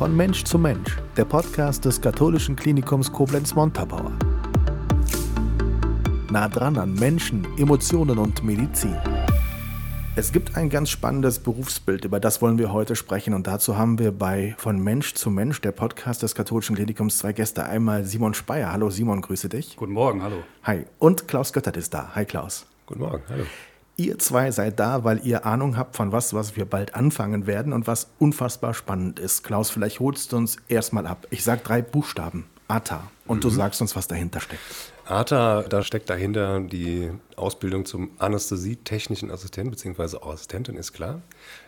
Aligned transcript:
Von 0.00 0.16
Mensch 0.16 0.44
zu 0.44 0.58
Mensch, 0.58 0.96
der 1.18 1.26
Podcast 1.26 1.84
des 1.84 2.00
katholischen 2.00 2.56
Klinikums 2.56 3.12
Koblenz-Montabaur. 3.12 4.10
Nah 6.30 6.48
dran 6.48 6.78
an 6.78 6.94
Menschen, 6.94 7.46
Emotionen 7.58 8.16
und 8.16 8.42
Medizin. 8.42 8.96
Es 10.16 10.32
gibt 10.32 10.56
ein 10.56 10.70
ganz 10.70 10.88
spannendes 10.88 11.40
Berufsbild, 11.40 12.06
über 12.06 12.18
das 12.18 12.40
wollen 12.40 12.56
wir 12.56 12.72
heute 12.72 12.96
sprechen. 12.96 13.34
Und 13.34 13.46
dazu 13.46 13.76
haben 13.76 13.98
wir 13.98 14.10
bei 14.10 14.54
Von 14.56 14.82
Mensch 14.82 15.12
zu 15.12 15.30
Mensch, 15.30 15.60
der 15.60 15.72
Podcast 15.72 16.22
des 16.22 16.34
katholischen 16.34 16.76
Klinikums, 16.76 17.18
zwei 17.18 17.34
Gäste. 17.34 17.66
Einmal 17.66 18.04
Simon 18.04 18.32
Speyer. 18.32 18.72
Hallo 18.72 18.88
Simon, 18.88 19.20
grüße 19.20 19.50
dich. 19.50 19.76
Guten 19.76 19.92
Morgen, 19.92 20.22
hallo. 20.22 20.36
Hi. 20.62 20.86
Und 20.98 21.28
Klaus 21.28 21.52
Göttert 21.52 21.76
ist 21.76 21.92
da. 21.92 22.12
Hi 22.14 22.24
Klaus. 22.24 22.64
Guten 22.86 23.00
Morgen, 23.00 23.22
hallo. 23.28 23.44
Ihr 24.00 24.18
zwei 24.18 24.50
seid 24.50 24.80
da, 24.80 25.04
weil 25.04 25.20
ihr 25.26 25.44
Ahnung 25.44 25.76
habt 25.76 25.94
von 25.94 26.10
was, 26.10 26.32
was 26.32 26.56
wir 26.56 26.64
bald 26.64 26.94
anfangen 26.94 27.46
werden 27.46 27.74
und 27.74 27.86
was 27.86 28.08
unfassbar 28.18 28.72
spannend 28.72 29.18
ist. 29.18 29.44
Klaus, 29.44 29.68
vielleicht 29.68 30.00
holst 30.00 30.32
du 30.32 30.38
uns 30.38 30.56
erstmal 30.68 31.06
ab. 31.06 31.26
Ich 31.28 31.44
sage 31.44 31.60
drei 31.62 31.82
Buchstaben. 31.82 32.46
ATA. 32.66 33.10
Und 33.26 33.38
mhm. 33.38 33.40
du 33.42 33.50
sagst 33.50 33.82
uns, 33.82 33.94
was 33.94 34.08
dahinter 34.08 34.40
steckt. 34.40 34.62
ATA, 35.04 35.64
da 35.64 35.82
steckt 35.82 36.08
dahinter 36.08 36.60
die 36.60 37.10
Ausbildung 37.36 37.84
zum 37.84 38.12
Anästhesietechnischen 38.16 39.30
Assistenten 39.30 39.70
bzw. 39.70 40.16
Assistentin, 40.22 40.76
ist 40.76 40.94
klar. 40.94 41.20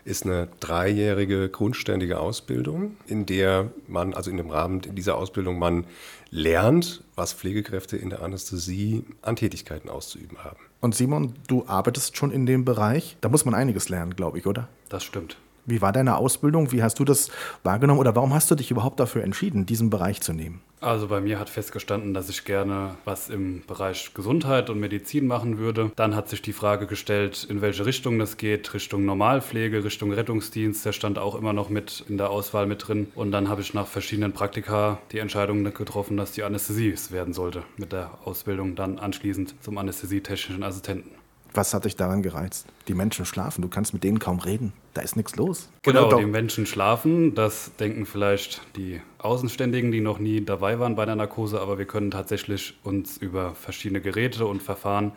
Ist 0.07 0.25
eine 0.25 0.49
dreijährige 0.61 1.51
grundständige 1.51 2.19
Ausbildung, 2.19 2.97
in 3.07 3.27
der 3.27 3.71
man, 3.89 4.15
also 4.15 4.31
in 4.31 4.39
dem 4.39 4.49
Rahmen 4.49 4.81
dieser 4.81 5.19
Ausbildung, 5.19 5.59
man 5.59 5.85
lernt, 6.31 7.05
was 7.15 7.35
Pflegekräfte 7.35 7.99
in 7.99 8.09
der 8.09 8.23
Anästhesie 8.23 9.05
an 9.21 9.37
Tätigkeiten 9.37 9.91
auszuüben 9.91 10.43
haben. 10.43 10.61
Und 10.83 10.97
Simon, 10.97 11.35
du 11.47 11.65
arbeitest 11.69 12.17
schon 12.17 12.33
in 12.33 12.45
dem 12.45 12.65
Bereich. 12.65 13.17
Da 13.21 13.29
muss 13.29 13.45
man 13.45 13.55
einiges 13.55 13.89
lernen, 13.89 14.17
glaube 14.17 14.39
ich, 14.39 14.49
oder? 14.49 14.69
Das 14.89 15.05
stimmt. 15.05 15.37
Wie 15.65 15.81
war 15.81 15.93
deine 15.93 16.17
Ausbildung? 16.17 16.73
Wie 16.73 16.83
hast 16.83 16.99
du 16.99 17.05
das 17.05 17.31
wahrgenommen 17.63 18.01
oder 18.01 18.17
warum 18.17 18.35
hast 18.35 18.51
du 18.51 18.57
dich 18.57 18.73
überhaupt 18.73 18.99
dafür 18.99 19.23
entschieden, 19.23 19.65
diesen 19.65 19.91
Bereich 19.91 20.21
zu 20.21 20.33
nehmen? 20.33 20.61
Also 20.83 21.07
bei 21.07 21.21
mir 21.21 21.39
hat 21.39 21.49
festgestanden, 21.49 22.13
dass 22.13 22.29
ich 22.29 22.45
gerne 22.45 22.97
was 23.05 23.31
im 23.31 23.63
Bereich 23.69 24.15
Gesundheit 24.15 24.69
und 24.69 24.81
Medizin 24.81 25.29
machen 25.29 25.59
würde. 25.59 25.93
Dann 25.95 26.17
hat 26.17 26.29
sich 26.29 26.43
die 26.43 26.53
Frage 26.53 26.89
gestellt, 26.89 27.47
in 27.49 27.63
welche 27.63 27.87
Richtung 27.87 28.19
das 28.19 28.37
geht, 28.37 28.75
Richtung 28.75 29.05
Normalpflege, 29.05 29.85
Richtung 29.85 30.13
Rettungsdienst, 30.13 30.85
der 30.85 30.91
stand 30.91 31.21
auch 31.21 31.37
immer 31.37 31.53
noch 31.53 31.69
mit 31.69 32.05
in 32.09 32.19
der 32.19 32.31
Auswahl 32.31 32.67
mit 32.67 32.89
drin. 32.89 33.13
Und 33.15 33.31
dann 33.31 33.49
habe 33.49 33.61
ich 33.61 33.75
nach 33.75 33.87
verschiedenen 33.87 34.33
Praktika 34.33 34.99
die 35.13 35.21
Entscheidung 35.21 35.63
getroffen, 35.63 36.17
dass 36.17 36.33
die 36.33 36.43
Anästhesie 36.43 36.91
es 36.91 37.13
werden 37.13 37.33
sollte, 37.33 37.63
mit 37.77 37.93
der 37.93 38.11
Ausbildung 38.25 38.75
dann 38.75 38.99
anschließend 38.99 39.55
zum 39.63 39.79
Anästhesietechnischen 39.79 40.65
Assistenten. 40.65 41.22
Was 41.55 41.75
hat 41.75 41.85
dich 41.85 41.97
daran 41.97 42.23
gereizt? 42.23 42.67
Die 42.89 42.95
Menschen 42.95 43.27
schlafen, 43.27 43.63
du 43.63 43.69
kannst 43.69 43.93
mit 43.93 44.05
denen 44.05 44.19
kaum 44.19 44.39
reden. 44.39 44.73
Da 44.95 45.03
ist 45.03 45.17
nichts 45.17 45.37
los. 45.37 45.71
Genau, 45.83 46.09
genau 46.09 46.19
die 46.19 46.27
Menschen 46.27 46.67
schlafen. 46.67 47.35
Das 47.35 47.77
denken 47.77 48.07
vielleicht 48.07 48.63
die 48.77 49.01
Außenständigen, 49.19 49.93
die 49.93 50.01
noch 50.01 50.19
nie 50.19 50.45
dabei 50.45 50.79
waren 50.79 50.97
bei 50.97 51.05
der 51.05 51.17
Narkose, 51.17 51.61
aber 51.61 51.79
wir 51.79 51.87
können 51.87 52.11
tatsächlich 52.11 52.79
uns 52.83 53.17
über 53.17 53.55
verschiedene 53.55 54.01
Geräte 54.01 54.47
und 54.47 54.63
Verfahren 54.63 55.13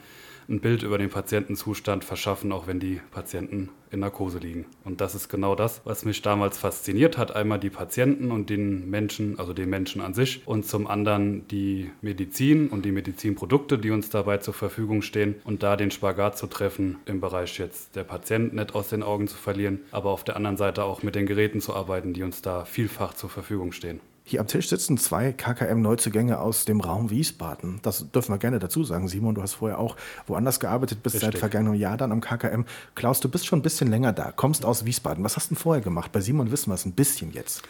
ein 0.47 0.59
Bild 0.59 0.83
über 0.83 0.97
den 0.97 1.09
Patientenzustand 1.09 2.03
verschaffen, 2.03 2.51
auch 2.51 2.67
wenn 2.67 2.79
die 2.79 3.01
Patienten 3.11 3.69
in 3.91 4.01
Narkose 4.01 4.39
liegen. 4.39 4.65
Und 4.83 5.02
das 5.02 5.15
ist 5.15 5.29
genau 5.29 5.55
das, 5.55 5.81
was 5.85 6.05
mich 6.05 6.21
damals 6.21 6.57
fasziniert 6.57 7.17
hat. 7.17 7.35
Einmal 7.35 7.59
die 7.59 7.69
Patienten 7.69 8.31
und 8.31 8.49
den 8.49 8.89
Menschen, 8.89 9.39
also 9.39 9.53
den 9.53 9.69
Menschen 9.69 10.02
an 10.02 10.13
sich 10.13 10.45
und 10.45 10.65
zum 10.65 10.87
anderen 10.87 11.47
die 11.47 11.91
Medizin 12.02 12.69
und 12.69 12.85
die 12.85 12.91
Medizinprodukte, 12.91 13.77
die 13.77 13.91
uns 13.91 14.09
dabei 14.09 14.37
zur 14.37 14.53
Verfügung 14.53 15.02
stehen 15.02 15.35
und 15.43 15.63
da 15.63 15.75
den 15.77 15.91
Spagat 15.91 16.37
zu 16.37 16.47
treffen 16.47 16.97
im 17.05 17.21
Bereich 17.21 17.57
jetzt 17.57 17.95
der 17.95 18.03
Patient 18.03 18.53
nicht 18.53 18.75
aus 18.75 18.89
den 18.89 19.03
Augen 19.03 19.27
zu 19.27 19.37
verlieren, 19.37 19.80
aber 19.91 20.11
auf 20.11 20.23
der 20.23 20.35
anderen 20.35 20.57
Seite 20.57 20.83
auch 20.83 21.03
mit 21.03 21.15
den 21.15 21.25
Geräten 21.25 21.61
zu 21.61 21.73
arbeiten, 21.73 22.13
die 22.13 22.23
uns 22.23 22.41
da 22.41 22.65
vielfach 22.65 23.13
zur 23.13 23.30
Verfügung 23.30 23.71
stehen. 23.71 23.99
Hier 24.27 24.39
am 24.39 24.47
Tisch 24.47 24.69
sitzen 24.69 24.97
zwei 24.97 25.33
KKM-Neuzugänge 25.33 26.39
aus 26.39 26.65
dem 26.65 26.81
Raum 26.81 27.11
Wiesbaden. 27.11 27.79
Das 27.83 28.09
dürfen 28.09 28.33
wir 28.33 28.39
gerne 28.39 28.57
dazu 28.57 28.83
sagen. 28.83 29.08
Simon, 29.08 29.36
du 29.36 29.43
hast 29.43 29.53
vorher 29.53 29.77
auch 29.77 29.95
woanders 30.25 30.59
gearbeitet, 30.59 31.03
bist 31.03 31.17
Richtig. 31.17 31.33
seit 31.33 31.39
vergangenem 31.39 31.75
Jahr 31.75 31.95
dann 31.95 32.11
am 32.11 32.21
KKM. 32.21 32.65
Klaus, 32.95 33.19
du 33.19 33.30
bist 33.30 33.45
schon 33.45 33.59
ein 33.59 33.61
bisschen 33.61 33.87
länger 33.87 34.14
da, 34.14 34.31
kommst 34.31 34.65
aus 34.65 34.83
Wiesbaden. 34.83 35.23
Was 35.23 35.35
hast 35.35 35.52
du 35.52 35.53
denn 35.53 35.61
vorher 35.61 35.83
gemacht? 35.83 36.11
Bei 36.11 36.21
Simon 36.21 36.52
wissen 36.52 36.71
wir 36.71 36.73
es 36.73 36.85
ein 36.85 36.93
bisschen 36.93 37.33
jetzt. 37.33 37.61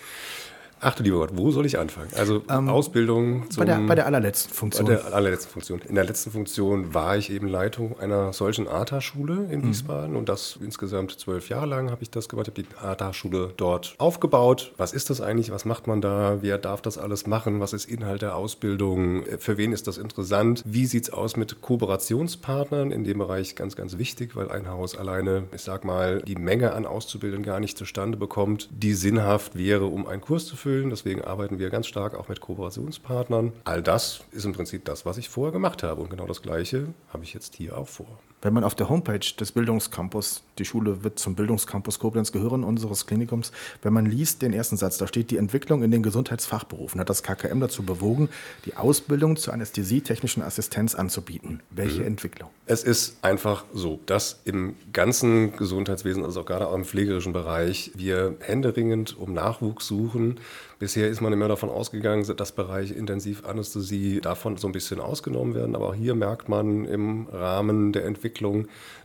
Ach 0.88 0.94
du 0.94 1.02
lieber 1.02 1.18
Gott, 1.18 1.32
wo 1.34 1.50
soll 1.50 1.66
ich 1.66 1.80
anfangen? 1.80 2.10
Also 2.16 2.44
ähm, 2.48 2.70
Ausbildung 2.70 3.46
bei 3.58 3.66
der, 3.66 3.80
bei 3.80 3.96
der 3.96 4.06
allerletzten 4.06 4.54
Funktion. 4.54 4.86
Bei 4.86 4.94
der 4.94 5.16
allerletzten 5.16 5.52
Funktion. 5.52 5.82
In 5.82 5.96
der 5.96 6.04
letzten 6.04 6.30
Funktion 6.30 6.94
war 6.94 7.18
ich 7.18 7.32
eben 7.32 7.48
Leitung 7.48 8.00
einer 8.00 8.34
solchen 8.34 8.68
ATA-Schule 8.68 9.48
in 9.50 9.62
mhm. 9.62 9.70
Wiesbaden 9.70 10.16
und 10.16 10.30
das 10.30 10.60
insgesamt 10.62 11.20
zwölf 11.20 11.50
Jahre 11.50 11.66
lang 11.66 11.90
habe 11.90 12.04
ich 12.04 12.12
das 12.12 12.30
gemacht. 12.30 12.50
Ich 12.50 12.64
habe 12.64 12.70
die 12.70 12.86
ATA-Schule 12.86 13.54
dort 13.58 13.96
aufgebaut. 13.98 14.74
Was 14.78 14.94
ist 14.94 15.10
das 15.10 15.22
eigentlich? 15.22 15.50
Was 15.50 15.66
macht 15.66 15.88
man 15.88 16.02
da? 16.02 16.38
Wer 16.42 16.60
darf 16.60 16.84
das 16.84 17.00
alles 17.00 17.26
machen? 17.26 17.60
Was 17.60 17.74
ist 17.74 17.86
Inhalt 17.86 18.22
der 18.22 18.36
Ausbildung? 18.36 19.24
Für 19.40 19.58
wen 19.58 19.74
ist 19.74 19.88
das 19.88 19.98
interessant? 19.98 20.62
Wie 20.68 20.86
sieht 20.86 21.06
es 21.06 21.10
aus 21.10 21.36
mit 21.36 21.62
Kooperationspartnern? 21.62 22.92
In 22.92 23.04
dem 23.04 23.18
Bereich 23.18 23.56
ganz, 23.56 23.76
ganz 23.76 23.98
wichtig, 23.98 24.36
weil 24.36 24.52
ein 24.52 24.70
Haus 24.70 24.96
alleine, 24.96 25.46
ich 25.52 25.62
sag 25.62 25.84
mal, 25.84 26.22
die 26.22 26.36
Menge 26.36 26.74
an 26.74 26.86
Auszubildenden 26.86 27.44
gar 27.44 27.60
nicht 27.60 27.76
zustande 27.76 28.20
bekommt, 28.20 28.70
die 28.72 28.94
sinnhaft 28.94 29.58
wäre, 29.58 29.86
um 29.88 30.06
einen 30.06 30.22
Kurs 30.22 30.46
zu 30.46 30.56
führen 30.56 30.75
erfüllen. 30.76 30.90
Deswegen 30.90 31.24
arbeiten 31.24 31.60
wir 31.60 31.70
ganz 31.70 31.88
stark 31.88 32.16
auch 32.16 32.28
mit 32.28 32.42
Kooperationspartnern. 32.42 33.54
All 33.64 33.82
das 33.82 34.24
ist 34.32 34.46
im 34.46 34.54
Prinzip 34.54 34.86
das, 34.86 35.06
was 35.06 35.18
ich 35.18 35.30
vorher 35.30 35.54
gemacht 35.54 35.84
habe. 35.84 36.02
Und 36.02 36.10
genau 36.10 36.28
das 36.28 36.42
Gleiche 36.42 36.94
habe 37.10 37.24
ich 37.24 37.34
jetzt 37.34 37.56
hier 37.56 37.78
auch 37.78 37.88
vor. 37.88 38.20
Wenn 38.46 38.54
man 38.54 38.64
auf 38.64 38.76
der 38.76 38.90
Homepage 38.90 39.18
des 39.40 39.54
Bildungscampus, 39.54 40.44
die 40.60 40.66
Schule 40.66 41.04
wird 41.04 41.18
zum 41.18 41.34
Bildungscampus 41.34 41.98
Koblenz 41.98 42.32
gehören, 42.32 42.64
unseres 42.64 43.08
Klinikums, 43.08 43.52
wenn 43.82 43.92
man 43.92 44.06
liest 44.06 44.44
den 44.44 44.54
ersten 44.54 44.78
Satz, 44.78 45.00
da 45.00 45.08
steht 45.08 45.32
die 45.32 45.38
Entwicklung 45.38 45.82
in 45.82 45.90
den 45.90 46.04
Gesundheitsfachberufen, 46.04 47.02
hat 47.02 47.10
das 47.10 47.24
KKM 47.24 47.60
dazu 47.60 47.82
bewogen, 47.82 48.30
die 48.66 48.78
Ausbildung 48.78 49.36
zur 49.36 49.56
anästhesietechnischen 49.56 50.44
Assistenz 50.44 50.94
anzubieten. 50.94 51.64
Welche 51.72 52.02
mhm. 52.02 52.06
Entwicklung? 52.06 52.52
Es 52.68 52.84
ist 52.84 53.18
einfach 53.24 53.66
so, 53.74 54.00
dass 54.06 54.42
im 54.46 54.76
ganzen 54.94 55.58
Gesundheitswesen, 55.58 56.24
also 56.24 56.42
auch 56.42 56.46
gerade 56.46 56.68
auch 56.68 56.76
im 56.76 56.86
pflegerischen 56.86 57.34
Bereich, 57.34 57.94
wir 57.96 58.36
händeringend 58.42 59.18
um 59.18 59.34
Nachwuchs 59.34 59.88
suchen. 59.88 60.40
Bisher 60.78 61.08
ist 61.08 61.22
man 61.22 61.32
immer 61.32 61.48
davon 61.48 61.70
ausgegangen, 61.70 62.26
dass 62.36 62.52
Bereich 62.52 62.92
Intensivanästhesie 62.92 64.20
davon 64.20 64.58
so 64.58 64.68
ein 64.68 64.74
bisschen 64.74 65.00
ausgenommen 65.00 65.56
werden. 65.56 65.76
Aber 65.76 65.90
auch 65.90 65.96
hier 65.96 66.16
merkt 66.16 66.50
man 66.50 66.86
im 66.86 67.28
Rahmen 67.32 67.94
der 67.94 68.06
Entwicklung, 68.06 68.35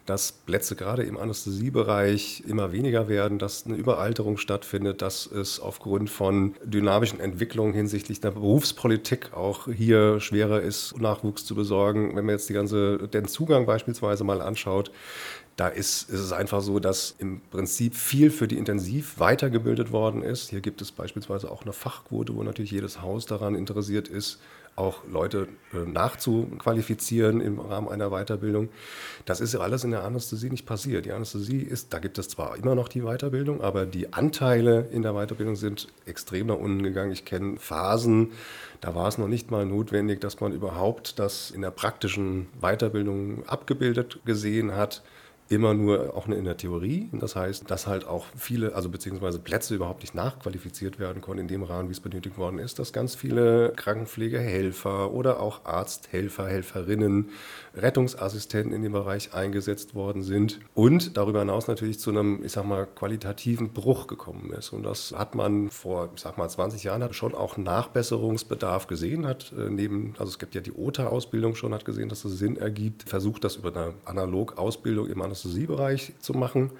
dass 0.07 0.33
Plätze 0.33 0.75
gerade 0.75 1.05
im 1.05 1.17
Anästhesiebereich 1.17 2.43
immer 2.47 2.73
weniger 2.73 3.09
werden, 3.09 3.39
dass 3.39 3.67
eine 3.67 3.77
Überalterung 3.77 4.39
stattfindet, 4.39 5.03
dass 5.03 5.27
es 5.27 5.61
aufgrund 5.61 6.11
von 6.11 6.55
dynamischen 6.65 7.21
Entwicklungen 7.21 7.73
hinsichtlich 7.73 8.21
der 8.21 8.33
Berufspolitik 8.33 9.33
auch 9.35 9.69
hier 9.69 10.21
schwerer 10.21 10.61
ist, 10.61 11.01
Nachwuchs 11.01 11.45
zu 11.45 11.55
besorgen. 11.55 12.17
Wenn 12.17 12.27
man 12.27 12.35
jetzt 12.35 12.49
die 12.49 12.55
ganze, 12.55 13.09
den 13.09 13.29
Zugang 13.29 13.67
beispielsweise 13.67 14.25
mal 14.25 14.43
anschaut, 14.43 14.91
da 15.61 15.69
ist, 15.69 16.09
ist, 16.09 16.21
es 16.21 16.33
einfach 16.33 16.63
so, 16.63 16.79
dass 16.79 17.15
im 17.19 17.43
Prinzip 17.51 17.95
viel 17.95 18.31
für 18.31 18.49
die 18.49 18.57
Intensiv 18.57 19.19
weitergebildet 19.19 19.93
worden 19.93 20.23
ist. 20.23 20.49
Hier 20.49 20.63
gibt 20.63 20.81
es 20.81 20.91
beispielsweise 20.91 21.51
auch 21.51 21.63
eine 21.63 21.75
Fachquote, 21.75 22.35
wo 22.35 22.43
natürlich 22.43 22.71
jedes 22.71 23.03
Haus 23.03 23.27
daran 23.27 23.55
interessiert 23.55 24.09
ist, 24.09 24.41
auch 24.77 25.05
Leute 25.07 25.49
äh, 25.73 25.79
nachzuqualifizieren 25.79 27.41
im 27.41 27.61
Rahmen 27.61 27.89
einer 27.89 28.11
Weiterbildung. 28.11 28.69
Das 29.27 29.41
ist 29.41 29.55
ja 29.55 29.61
alles 29.61 29.85
in 29.85 29.91
der 29.91 30.05
Anästhesie 30.05 30.51
nicht 30.51 30.67
passiert. 30.67 31.05
Die 31.05 31.13
Anästhesie 31.13 31.61
ist, 31.61 31.93
da 31.93 31.99
gibt 31.99 32.19
es 32.19 32.29
zwar 32.29 32.57
immer 32.57 32.75
noch 32.75 32.89
die 32.89 33.03
Weiterbildung, 33.03 33.61
aber 33.61 33.87
die 33.87 34.13
Anteile 34.13 34.89
in 34.91 35.03
der 35.03 35.13
Weiterbildung 35.13 35.57
sind 35.57 35.89
extrem 36.07 36.47
nach 36.47 36.57
unten 36.57 36.83
gegangen. 36.83 37.13
Ich 37.13 37.25
kenne 37.25 37.59
Phasen, 37.59 38.33
da 38.81 38.95
war 38.95 39.09
es 39.09 39.19
noch 39.19 39.29
nicht 39.29 39.51
mal 39.51 39.67
notwendig, 39.67 40.21
dass 40.21 40.41
man 40.41 40.53
überhaupt 40.53 41.19
das 41.19 41.51
in 41.51 41.63
der 41.63 41.71
praktischen 41.71 42.47
Weiterbildung 42.61 43.47
abgebildet 43.47 44.21
gesehen 44.25 44.75
hat 44.75 45.03
immer 45.51 45.75
nur 45.75 46.17
auch 46.17 46.29
in 46.29 46.45
der 46.45 46.57
Theorie. 46.57 47.11
Das 47.13 47.35
heißt, 47.35 47.69
dass 47.69 47.89
halt 47.89 48.07
auch 48.07 48.27
viele, 48.37 48.77
also 48.77 48.89
beziehungsweise 48.89 49.41
Plätze 49.41 49.75
überhaupt 49.75 50.03
nicht 50.03 50.15
nachqualifiziert 50.15 51.01
werden 51.01 51.21
konnten 51.21 51.43
in 51.43 51.49
dem 51.49 51.65
Rahmen, 51.65 51.89
wie 51.89 51.93
es 51.93 51.99
benötigt 51.99 52.39
worden 52.39 52.61
ist, 52.61 52.79
dass 52.79 52.93
ganz 52.93 53.17
viele 53.17 53.73
Krankenpflegehelfer 53.75 55.11
oder 55.11 55.41
auch 55.41 55.65
Arzthelfer, 55.65 56.47
Helferinnen, 56.47 57.31
Rettungsassistenten 57.75 58.73
in 58.73 58.83
dem 58.83 58.93
Bereich 58.93 59.35
eingesetzt 59.35 59.95
worden 59.95 60.23
sind 60.23 60.61
und 60.75 61.17
darüber 61.17 61.41
hinaus 61.41 61.69
natürlich 61.69 61.99
zu 61.99 62.11
einem, 62.11 62.45
ich 62.45 62.53
sag 62.53 62.65
mal, 62.65 62.87
qualitativen 62.87 63.73
Bruch 63.73 64.07
gekommen 64.07 64.53
ist. 64.53 64.73
Und 64.73 64.83
das 64.83 65.13
hat 65.17 65.35
man 65.35 65.71
vor, 65.71 66.11
ich 66.15 66.21
sag 66.21 66.39
mal, 66.39 66.49
20 66.49 66.85
Jahren 66.85 67.03
hat 67.03 67.15
schon 67.15 67.35
auch 67.35 67.57
Nachbesserungsbedarf 67.57 68.87
gesehen, 68.87 69.27
hat 69.27 69.53
äh, 69.57 69.71
neben, 69.71 70.15
also 70.19 70.31
es 70.31 70.39
gibt 70.39 70.55
ja 70.55 70.61
die 70.61 70.73
OTA-Ausbildung 70.73 71.55
schon, 71.55 71.75
hat 71.75 71.85
gesehen, 71.85 72.09
dass 72.09 72.25
es 72.25 72.39
Sinn 72.39 72.57
ergibt, 72.57 73.09
versucht 73.09 73.45
das 73.45 73.57
über 73.57 73.75
eine 73.75 73.95
Analog-Ausbildung 74.05 75.09
im 75.09 75.23
Anästhesiebereich 75.23 76.15
zu 76.19 76.33
machen. 76.35 76.71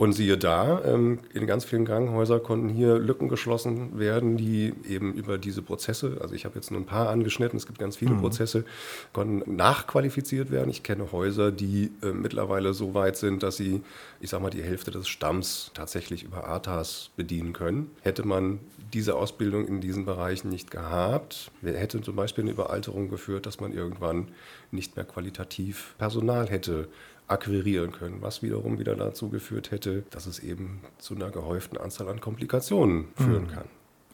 Und 0.00 0.14
siehe 0.14 0.38
da, 0.38 0.80
ähm, 0.86 1.18
in 1.34 1.46
ganz 1.46 1.66
vielen 1.66 1.84
Krankenhäusern 1.84 2.42
konnten 2.42 2.70
hier 2.70 2.98
Lücken 2.98 3.28
geschlossen 3.28 3.98
werden, 3.98 4.38
die 4.38 4.72
eben 4.88 5.12
über 5.12 5.36
diese 5.36 5.60
Prozesse, 5.60 6.16
also 6.22 6.34
ich 6.34 6.46
habe 6.46 6.54
jetzt 6.54 6.70
nur 6.70 6.80
ein 6.80 6.86
paar 6.86 7.10
angeschnitten, 7.10 7.58
es 7.58 7.66
gibt 7.66 7.78
ganz 7.78 7.98
viele 7.98 8.14
mhm. 8.14 8.22
Prozesse, 8.22 8.64
konnten 9.12 9.56
nachqualifiziert 9.56 10.50
werden. 10.50 10.70
Ich 10.70 10.82
kenne 10.82 11.12
Häuser, 11.12 11.52
die 11.52 11.90
äh, 12.02 12.12
mittlerweile 12.12 12.72
so 12.72 12.94
weit 12.94 13.18
sind, 13.18 13.42
dass 13.42 13.58
sie, 13.58 13.82
ich 14.22 14.30
sage 14.30 14.42
mal, 14.42 14.48
die 14.48 14.62
Hälfte 14.62 14.90
des 14.90 15.06
Stamms 15.06 15.70
tatsächlich 15.74 16.22
über 16.22 16.48
ATAS 16.48 17.10
bedienen 17.16 17.52
können. 17.52 17.90
Hätte 18.00 18.26
man 18.26 18.58
diese 18.94 19.16
Ausbildung 19.16 19.68
in 19.68 19.82
diesen 19.82 20.06
Bereichen 20.06 20.48
nicht 20.48 20.70
gehabt, 20.70 21.50
hätte 21.62 22.00
zum 22.00 22.16
Beispiel 22.16 22.44
eine 22.44 22.52
Überalterung 22.52 23.10
geführt, 23.10 23.44
dass 23.44 23.60
man 23.60 23.74
irgendwann 23.74 24.28
nicht 24.70 24.96
mehr 24.96 25.04
qualitativ 25.04 25.94
Personal 25.98 26.48
hätte 26.48 26.88
akquirieren 27.30 27.92
können, 27.92 28.22
was 28.22 28.42
wiederum 28.42 28.78
wieder 28.78 28.96
dazu 28.96 29.28
geführt 29.28 29.70
hätte, 29.70 30.04
dass 30.10 30.26
es 30.26 30.38
eben 30.40 30.80
zu 30.98 31.14
einer 31.14 31.30
gehäuften 31.30 31.78
Anzahl 31.78 32.08
an 32.08 32.20
Komplikationen 32.20 33.08
führen 33.14 33.44
mhm. 33.44 33.48
kann. 33.48 33.68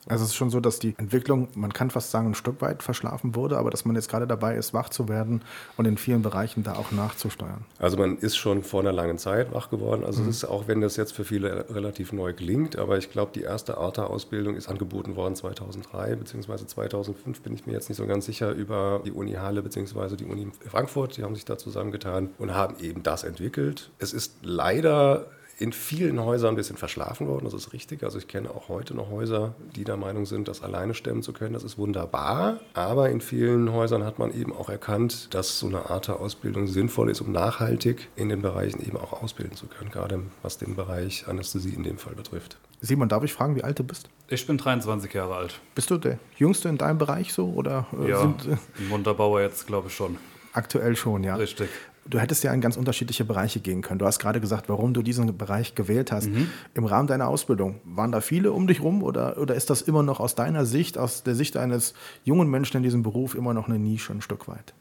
Also 0.09 0.25
es 0.25 0.31
ist 0.31 0.37
schon 0.37 0.51
so, 0.51 0.61
dass 0.61 0.79
die 0.79 0.95
Entwicklung, 0.99 1.49
man 1.55 1.73
kann 1.73 1.91
fast 1.91 2.11
sagen, 2.11 2.29
ein 2.29 2.35
Stück 2.35 2.61
weit 2.61 2.83
verschlafen 2.83 3.35
wurde, 3.35 3.59
aber 3.59 3.71
dass 3.71 3.85
man 3.85 3.97
jetzt 3.97 4.09
gerade 4.09 4.27
dabei 4.27 4.57
ist, 4.57 4.73
wach 4.73 4.89
zu 4.89 5.09
werden 5.09 5.43
und 5.77 5.85
in 5.85 5.97
vielen 5.97 6.23
Bereichen 6.23 6.63
da 6.63 6.75
auch 6.75 6.93
nachzusteuern. 6.93 7.65
Also 7.79 7.97
man 7.97 8.17
ist 8.19 8.37
schon 8.37 8.63
vor 8.63 8.81
einer 8.81 8.93
langen 8.93 9.19
Zeit 9.19 9.53
wach 9.53 9.71
geworden. 9.71 10.05
Also 10.05 10.23
mhm. 10.23 10.29
es 10.29 10.37
ist, 10.37 10.45
auch 10.45 10.69
wenn 10.69 10.81
das 10.81 10.97
jetzt 10.97 11.13
für 11.13 11.25
viele 11.25 11.67
relativ 11.71 12.13
neu 12.13 12.33
klingt, 12.33 12.79
aber 12.79 12.99
ich 12.99 13.11
glaube, 13.11 13.33
die 13.35 13.43
erste 13.43 13.79
ARTA-Ausbildung 13.79 14.55
ist 14.55 14.69
angeboten 14.69 15.17
worden 15.17 15.35
2003 15.35 16.17
bzw. 16.17 16.67
2005, 16.67 17.41
bin 17.41 17.55
ich 17.55 17.67
mir 17.67 17.73
jetzt 17.73 17.89
nicht 17.89 17.99
so 17.99 18.07
ganz 18.07 18.27
sicher, 18.27 18.53
über 18.53 19.03
die 19.05 19.13
Uni 19.13 19.33
Halle 19.33 19.63
bzw. 19.63 20.17
die 20.17 20.25
Uni 20.25 20.49
Frankfurt. 20.69 21.17
Die 21.17 21.25
haben 21.25 21.35
sich 21.35 21.45
da 21.45 21.59
zusammengetan 21.59 22.31
und 22.39 22.55
haben 22.55 22.77
eben 22.81 23.03
das 23.03 23.25
entwickelt. 23.25 23.91
Es 23.99 24.13
ist 24.13 24.37
leider 24.43 25.27
in 25.59 25.73
vielen 25.73 26.23
Häusern 26.23 26.51
ein 26.51 26.57
bisschen 26.57 26.77
verschlafen 26.77 27.27
worden, 27.27 27.45
das 27.45 27.55
ist 27.55 27.73
richtig. 27.73 28.03
Also 28.03 28.19
ich 28.19 28.29
kenne 28.29 28.51
auch 28.51 28.69
heute 28.69 28.95
noch 28.95 29.11
Häuser, 29.11 29.55
die 29.75 29.85
der 29.85 29.97
Meinung 29.97 30.27
sind, 30.27 30.49
das 30.49 30.63
alleine 30.63 30.93
stemmen 30.95 31.23
zu 31.23 31.33
können. 31.33 31.55
Das 31.55 31.65
ist 31.65 31.79
wunderbar. 31.79 32.61
Aber 32.75 33.09
in 33.09 33.23
vielen 33.23 33.73
Häusern 33.73 34.05
hat 34.05 34.19
man 34.19 34.35
eben 34.39 34.53
auch 34.53 34.69
erkannt, 34.69 35.33
dass 35.35 35.59
so 35.59 35.67
eine 35.67 35.89
Art 35.89 36.09
der 36.09 36.21
Ausbildung 36.21 36.67
sinnvoll 36.67 37.11
ist, 37.11 37.23
um 37.23 37.33
nachhaltig 37.33 38.09
in 38.17 38.29
den 38.29 38.43
Bereichen 38.43 38.87
eben 38.87 38.99
auch 38.99 39.23
ausbilden 39.23 39.57
zu 39.57 39.67
können, 39.67 39.91
gerade 39.91 40.21
was 40.43 40.59
den 40.59 40.77
Bereich 40.77 41.27
Anästhesie 41.27 41.75
in 41.75 41.85
dem 41.85 41.97
Fall 41.97 42.15
betrifft. 42.15 42.59
Simon, 42.83 43.09
darf 43.09 43.25
ich 43.25 43.33
fragen, 43.33 43.57
wie 43.57 43.65
alt 43.65 43.79
du 43.79 43.85
bist? 43.85 44.11
Ich 44.29 44.47
bin 44.47 44.59
23 44.59 45.13
Jahre 45.15 45.37
alt. 45.37 45.61
Bist 45.75 45.91
du 45.91 45.97
der 45.97 46.19
Jüngste 46.37 46.69
in 46.69 46.77
deinem 46.77 46.99
Bereich 46.99 47.33
so? 47.33 47.47
Oder, 47.49 47.87
äh, 47.99 48.11
ja, 48.11 48.21
sind, 48.21 48.47
äh, 48.47 48.83
Munterbauer 48.91 49.41
jetzt 49.41 49.67
glaube 49.67 49.89
ich 49.89 49.95
schon. 49.95 50.19
Aktuell 50.53 50.97
schon, 50.97 51.25
ja. 51.25 51.37
Richtig. 51.37 51.71
Du 52.09 52.19
hättest 52.19 52.45
ja 52.45 52.53
in 52.53 52.61
ganz 52.61 52.77
unterschiedliche 52.77 53.25
Bereiche 53.25 53.61
gehen 53.61 53.83
können. 53.83 53.99
Du 53.99 54.07
hast 54.07 54.19
gerade 54.19 54.41
gesagt, 54.41 54.69
warum 54.69 54.95
du 54.95 55.03
diesen 55.03 55.37
Bereich 55.37 55.75
gewählt 55.75 56.13
hast. 56.13 56.29
Mhm. 56.29 56.51
Im 56.75 56.85
Rahmen 56.85 57.09
deiner 57.09 57.29
Ausbildung, 57.29 57.81
waren 57.85 58.13
da 58.13 58.21
viele 58.21 58.53
um 58.53 58.67
dich 58.67 58.81
rum 58.81 59.03
oder, 59.03 59.39
oder 59.39 59.55
ist 59.55 59.71
das 59.71 59.83
immer 59.83 60.03
noch 60.03 60.21
aus 60.21 60.35
deiner 60.35 60.67
Sicht, 60.67 60.99
aus 60.99 61.23
der 61.23 61.35
Sicht 61.35 61.57
eines 61.57 61.95
jungen 62.25 62.49
Menschen 62.49 62.79
in 62.79 62.83
diesem 62.83 63.03
Beruf 63.03 63.35
immer 63.35 63.55
noch 63.55 63.69
eine 63.69 63.79
Nische 63.79 64.13
ein 64.13 64.21
Stück 64.21 64.49
weit? 64.49 64.75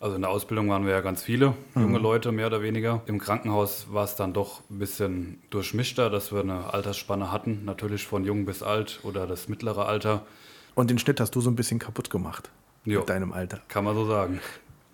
Also 0.00 0.16
in 0.16 0.22
der 0.22 0.30
Ausbildung 0.30 0.68
waren 0.68 0.84
wir 0.84 0.92
ja 0.92 1.00
ganz 1.00 1.22
viele 1.22 1.54
junge 1.74 1.98
mhm. 1.98 2.02
Leute, 2.02 2.30
mehr 2.30 2.48
oder 2.48 2.60
weniger. 2.60 3.00
Im 3.06 3.18
Krankenhaus 3.18 3.86
war 3.90 4.04
es 4.04 4.16
dann 4.16 4.34
doch 4.34 4.60
ein 4.68 4.78
bisschen 4.78 5.38
durchmischter, 5.48 6.10
dass 6.10 6.30
wir 6.30 6.40
eine 6.40 6.74
Altersspanne 6.74 7.32
hatten, 7.32 7.64
natürlich 7.64 8.06
von 8.06 8.22
jung 8.24 8.44
bis 8.44 8.62
alt 8.62 9.00
oder 9.02 9.26
das 9.26 9.48
mittlere 9.48 9.86
Alter. 9.86 10.26
Und 10.74 10.90
den 10.90 10.98
Schnitt 10.98 11.20
hast 11.20 11.34
du 11.34 11.40
so 11.40 11.48
ein 11.48 11.56
bisschen 11.56 11.78
kaputt 11.78 12.10
gemacht 12.10 12.50
jo, 12.84 13.00
mit 13.00 13.08
deinem 13.08 13.32
Alter. 13.32 13.60
Kann 13.68 13.84
man 13.84 13.94
so 13.94 14.06
sagen. 14.06 14.40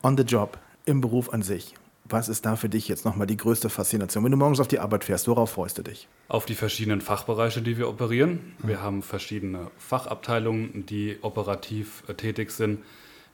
On 0.05 0.17
the 0.17 0.23
job 0.23 0.57
im 0.91 1.01
Beruf 1.01 1.33
an 1.33 1.43
sich. 1.43 1.75
Was 2.05 2.29
ist 2.29 2.45
da 2.45 2.57
für 2.57 2.69
dich 2.69 2.89
jetzt 2.89 3.05
nochmal 3.05 3.27
die 3.27 3.37
größte 3.37 3.71
Faszination? 3.71 4.25
Wenn 4.25 4.33
du 4.33 4.37
morgens 4.37 4.59
auf 4.59 4.69
die 4.69 4.81
Arbeit 4.81 5.05
fährst, 5.05 5.29
worauf 5.29 5.51
freust 5.51 5.79
du 5.79 5.83
dich? 5.83 6.09
Auf 6.29 6.45
die 6.45 6.57
verschiedenen 6.57 7.01
Fachbereiche, 7.01 7.63
die 7.63 7.79
wir 7.79 7.89
operieren. 7.89 8.55
Wir 8.59 8.83
haben 8.83 9.03
verschiedene 9.03 9.71
Fachabteilungen, 9.79 10.87
die 10.87 11.19
operativ 11.23 12.03
äh, 12.09 12.15
tätig 12.15 12.51
sind 12.51 12.81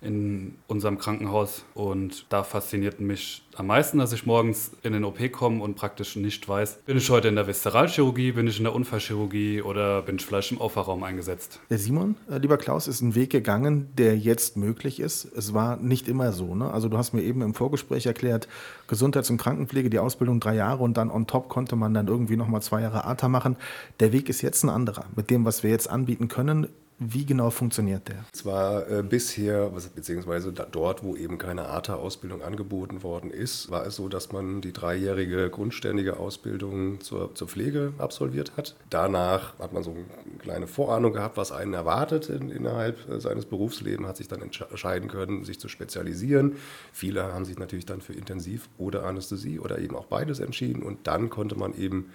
in 0.01 0.55
unserem 0.67 0.99
Krankenhaus. 0.99 1.65
Und 1.75 2.27
da 2.29 2.43
fasziniert 2.43 3.01
mich 3.01 3.43
am 3.57 3.69
meisten, 3.69 3.99
dass 3.99 4.13
ich 4.13 4.27
morgens 4.27 4.73
in 4.83 4.93
den 4.93 5.05
OP 5.05 5.33
komme 5.33 5.63
und 5.63 5.77
praktisch 5.77 6.17
nicht 6.17 6.47
weiß, 6.47 6.83
bin 6.87 6.97
ich 6.99 7.09
heute 7.11 7.29
in 7.29 7.37
der 7.37 7.47
Viszeralchirurgie, 7.47 8.33
bin 8.33 8.47
ich 8.47 8.59
in 8.59 8.65
der 8.65 8.75
Unfallchirurgie 8.75 9.63
oder 9.63 10.03
bin 10.03 10.17
ich 10.17 10.27
vielleicht 10.27 10.53
im 10.53 10.61
Aufwachraum 10.61 11.03
eingesetzt. 11.03 11.61
Der 11.71 11.79
Simon, 11.79 12.17
äh, 12.31 12.39
lieber 12.39 12.59
Klaus, 12.59 12.87
ist 12.87 13.01
ein 13.01 13.15
Weg 13.15 13.31
gegangen, 13.31 13.89
der 13.97 14.17
jetzt 14.19 14.57
möglich 14.57 15.01
ist. 15.01 15.25
Es 15.37 15.55
war 15.55 15.77
nicht 15.77 16.09
immer 16.09 16.33
so. 16.33 16.55
Ne? 16.55 16.71
Also 16.71 16.89
du 16.89 16.99
hast 16.99 17.15
mir 17.15 17.23
eben 17.23 17.41
im 17.43 17.55
Vorgespräch 17.55 18.07
erklärt, 18.07 18.49
Gesundheits- 18.89 19.31
und 19.31 19.39
Krankenpflege, 19.39 19.91
die 19.91 19.99
Ausbildung 19.99 20.41
drei 20.41 20.55
Jahre 20.55 20.83
und 20.83 20.97
dann 20.97 21.11
on 21.11 21.27
top 21.27 21.49
konnte 21.49 21.77
man 21.77 21.95
dann 21.95 22.09
irgendwie 22.09 22.37
nochmal 22.37 22.63
zwei 22.63 22.83
Jahre 22.83 23.05
ATA 23.07 23.29
machen. 23.29 23.57
Der 24.01 24.13
Weg 24.13 24.29
ist 24.29 24.43
jetzt 24.43 24.63
ein 24.63 24.69
anderer. 24.69 25.07
Mit 25.17 25.31
dem, 25.31 25.45
was 25.45 25.63
wir 25.63 25.71
jetzt 25.71 25.89
anbieten 25.89 26.29
können, 26.29 26.69
wie 26.99 27.27
genau 27.27 27.51
funktioniert 27.51 28.09
der? 28.09 28.25
Zwar 28.33 28.91
äh, 28.91 29.03
bisher, 29.03 29.71
beziehungsweise 29.95 30.53
da, 30.53 30.65
dort, 30.65 31.05
wo 31.05 31.15
eben 31.15 31.37
keine 31.37 31.69
ATA-Ausbildung 31.69 32.43
angeboten 32.43 33.03
worden 33.03 33.31
ist, 33.31 33.71
war 33.71 33.87
es 33.87 33.97
so, 33.97 34.09
dass 34.09 34.33
man 34.33 34.63
die 34.63 34.73
dreijährige 34.73 35.51
grundständige 35.51 36.19
Ausbildung 36.19 37.01
zur, 37.01 37.35
zur 37.35 37.49
Pflege 37.49 37.93
absolviert 37.99 38.57
hat. 38.57 38.77
Danach 38.89 39.59
hat 39.59 39.75
man 39.75 39.83
so 39.83 39.91
eine 39.91 40.05
kleine 40.39 40.67
Vorahnung 40.67 41.13
gehabt, 41.13 41.37
was 41.37 41.53
einen 41.53 41.75
erwartet 41.75 42.31
in, 42.31 42.51
innerhalb 42.51 43.09
äh, 43.11 43.21
seines 43.21 43.45
Berufslebens, 43.45 44.09
hat 44.09 44.17
sich 44.17 44.29
dann 44.29 44.41
entscheiden 44.41 45.11
können, 45.11 45.45
sich 45.45 45.61
zu 45.61 45.69
spezialisieren. 45.69 46.57
Viele 46.93 47.25
haben 47.25 47.45
sich 47.45 47.59
natürlich 47.59 47.87
dann 47.87 48.01
für 48.01 48.15
Intensiv- 48.15 48.71
oder 48.79 49.05
Anästhesie 49.05 49.61
oder 49.61 49.79
eben 49.79 49.97
auch 49.97 50.07
beides 50.07 50.41
entschieden 50.41 50.83
und 50.83 51.07
dann 51.07 51.29
konnte 51.29 51.59
man 51.59 51.77
eben 51.77 52.11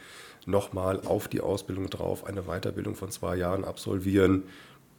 nochmal 0.46 1.02
auf 1.06 1.28
die 1.28 1.42
Ausbildung 1.42 1.90
drauf 1.90 2.26
eine 2.26 2.44
Weiterbildung 2.44 2.96
von 2.96 3.12
zwei 3.12 3.36
Jahren 3.36 3.64
absolvieren 3.64 4.44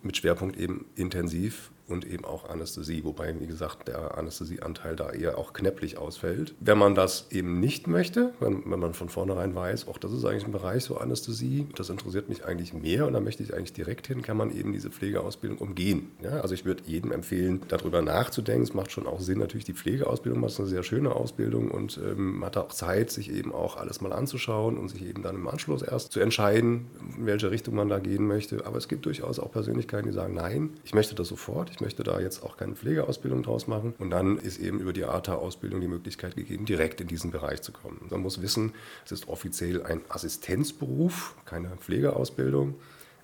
mit 0.03 0.17
Schwerpunkt 0.17 0.57
eben 0.57 0.87
intensiv 0.97 1.71
und 1.93 2.07
eben 2.07 2.25
auch 2.25 2.49
Anästhesie, 2.49 3.05
wobei, 3.05 3.39
wie 3.39 3.47
gesagt, 3.47 3.89
der 3.89 4.19
Anästhesieanteil 4.19 4.97
da 4.97 5.11
eher 5.11 5.39
auch 5.39 5.53
knäpplich 5.53 5.99
ausfällt. 5.99 6.55
Wenn 6.61 6.79
man 6.79 6.95
das 6.95 7.27
eben 7.31 7.61
nicht 7.61 7.87
möchte, 7.87 8.33
wenn, 8.41 8.71
wenn 8.71 8.81
man 8.81 8.95
von 8.95 9.09
vornherein 9.09 9.55
weiß, 9.55 9.89
auch 9.89 9.99
das 9.99 10.13
ist 10.13 10.25
eigentlich 10.25 10.45
ein 10.45 10.53
Bereich 10.53 10.85
so 10.85 10.97
Anästhesie, 10.97 11.67
das 11.77 11.91
interessiert 11.91 12.29
mich 12.29 12.45
eigentlich 12.45 12.73
mehr 12.73 13.07
und 13.07 13.13
da 13.13 13.21
möchte 13.21 13.43
ich 13.43 13.55
eigentlich 13.55 13.73
direkt 13.73 14.07
hin, 14.07 14.23
kann 14.23 14.37
man 14.37 14.57
eben 14.57 14.73
diese 14.73 14.91
Pflegeausbildung 14.91 15.59
umgehen. 15.59 16.11
Ja, 16.23 16.41
also 16.41 16.55
ich 16.55 16.65
würde 16.65 16.83
jedem 16.87 17.13
empfehlen, 17.13 17.63
darüber 17.69 18.03
nachzudenken. 18.03 18.63
Es 18.63 18.75
macht 18.75 18.91
schon 18.91 19.07
auch 19.07 19.21
Sinn, 19.21 19.39
natürlich 19.39 19.65
die 19.65 19.75
Pflegeausbildung, 19.75 20.43
das 20.43 20.55
ist 20.55 20.61
eine 20.61 20.69
sehr 20.69 20.83
schöne 20.83 21.15
Ausbildung 21.15 21.71
und 21.71 22.01
ähm, 22.03 22.39
man 22.39 22.47
hat 22.47 22.57
auch 22.57 22.69
Zeit, 22.69 23.11
sich 23.11 23.31
eben 23.31 23.53
auch 23.53 23.77
alles 23.77 24.01
mal 24.01 24.13
anzuschauen 24.13 24.79
und 24.79 24.89
sich 24.89 25.05
eben 25.05 25.23
dann 25.23 25.37
im 25.37 25.49
Anschluss 25.49 25.83
erst 25.83 26.13
zu 26.13 26.21
entscheiden, 26.21 26.87
in 27.19 27.27
welche 27.27 27.51
Richtung 27.51 27.75
man 27.75 27.89
da 27.89 27.99
gehen 27.99 28.27
möchte. 28.27 28.67
Aber 28.67 28.79
es 28.79 28.89
gibt 28.89 29.07
durchaus 29.07 29.39
auch 29.39 29.53
Persönlichkeiten, 29.53 30.09
die 30.09 30.15
sagen, 30.15 30.35
nein, 30.35 30.71
ich 30.85 30.95
möchte 30.95 31.15
das 31.15 31.29
sofort, 31.29 31.71
ich 31.71 31.81
möchte 31.83 32.03
da 32.03 32.19
jetzt 32.21 32.43
auch 32.43 32.57
keine 32.57 32.75
Pflegeausbildung 32.75 33.43
draus 33.43 33.67
machen. 33.67 33.95
Und 33.99 34.09
dann 34.09 34.39
ist 34.39 34.59
eben 34.59 34.81
über 34.81 34.95
die 34.95 35.05
ATA-Ausbildung 35.05 35.83
die 35.83 35.89
Möglichkeit 35.89 36.37
gegeben, 36.37 36.65
direkt 36.65 37.03
in 37.03 37.09
diesen 37.09 37.31
Bereich 37.31 37.61
zu 37.61 37.73
kommen. 37.73 38.01
Man 38.09 38.23
muss 38.23 38.41
wissen, 38.41 38.73
es 39.05 39.13
ist 39.13 39.29
offiziell 39.29 39.83
ein 39.83 40.01
Assistenzberuf, 40.09 41.35
keine 41.45 41.69
Pflegeausbildung. 41.77 42.77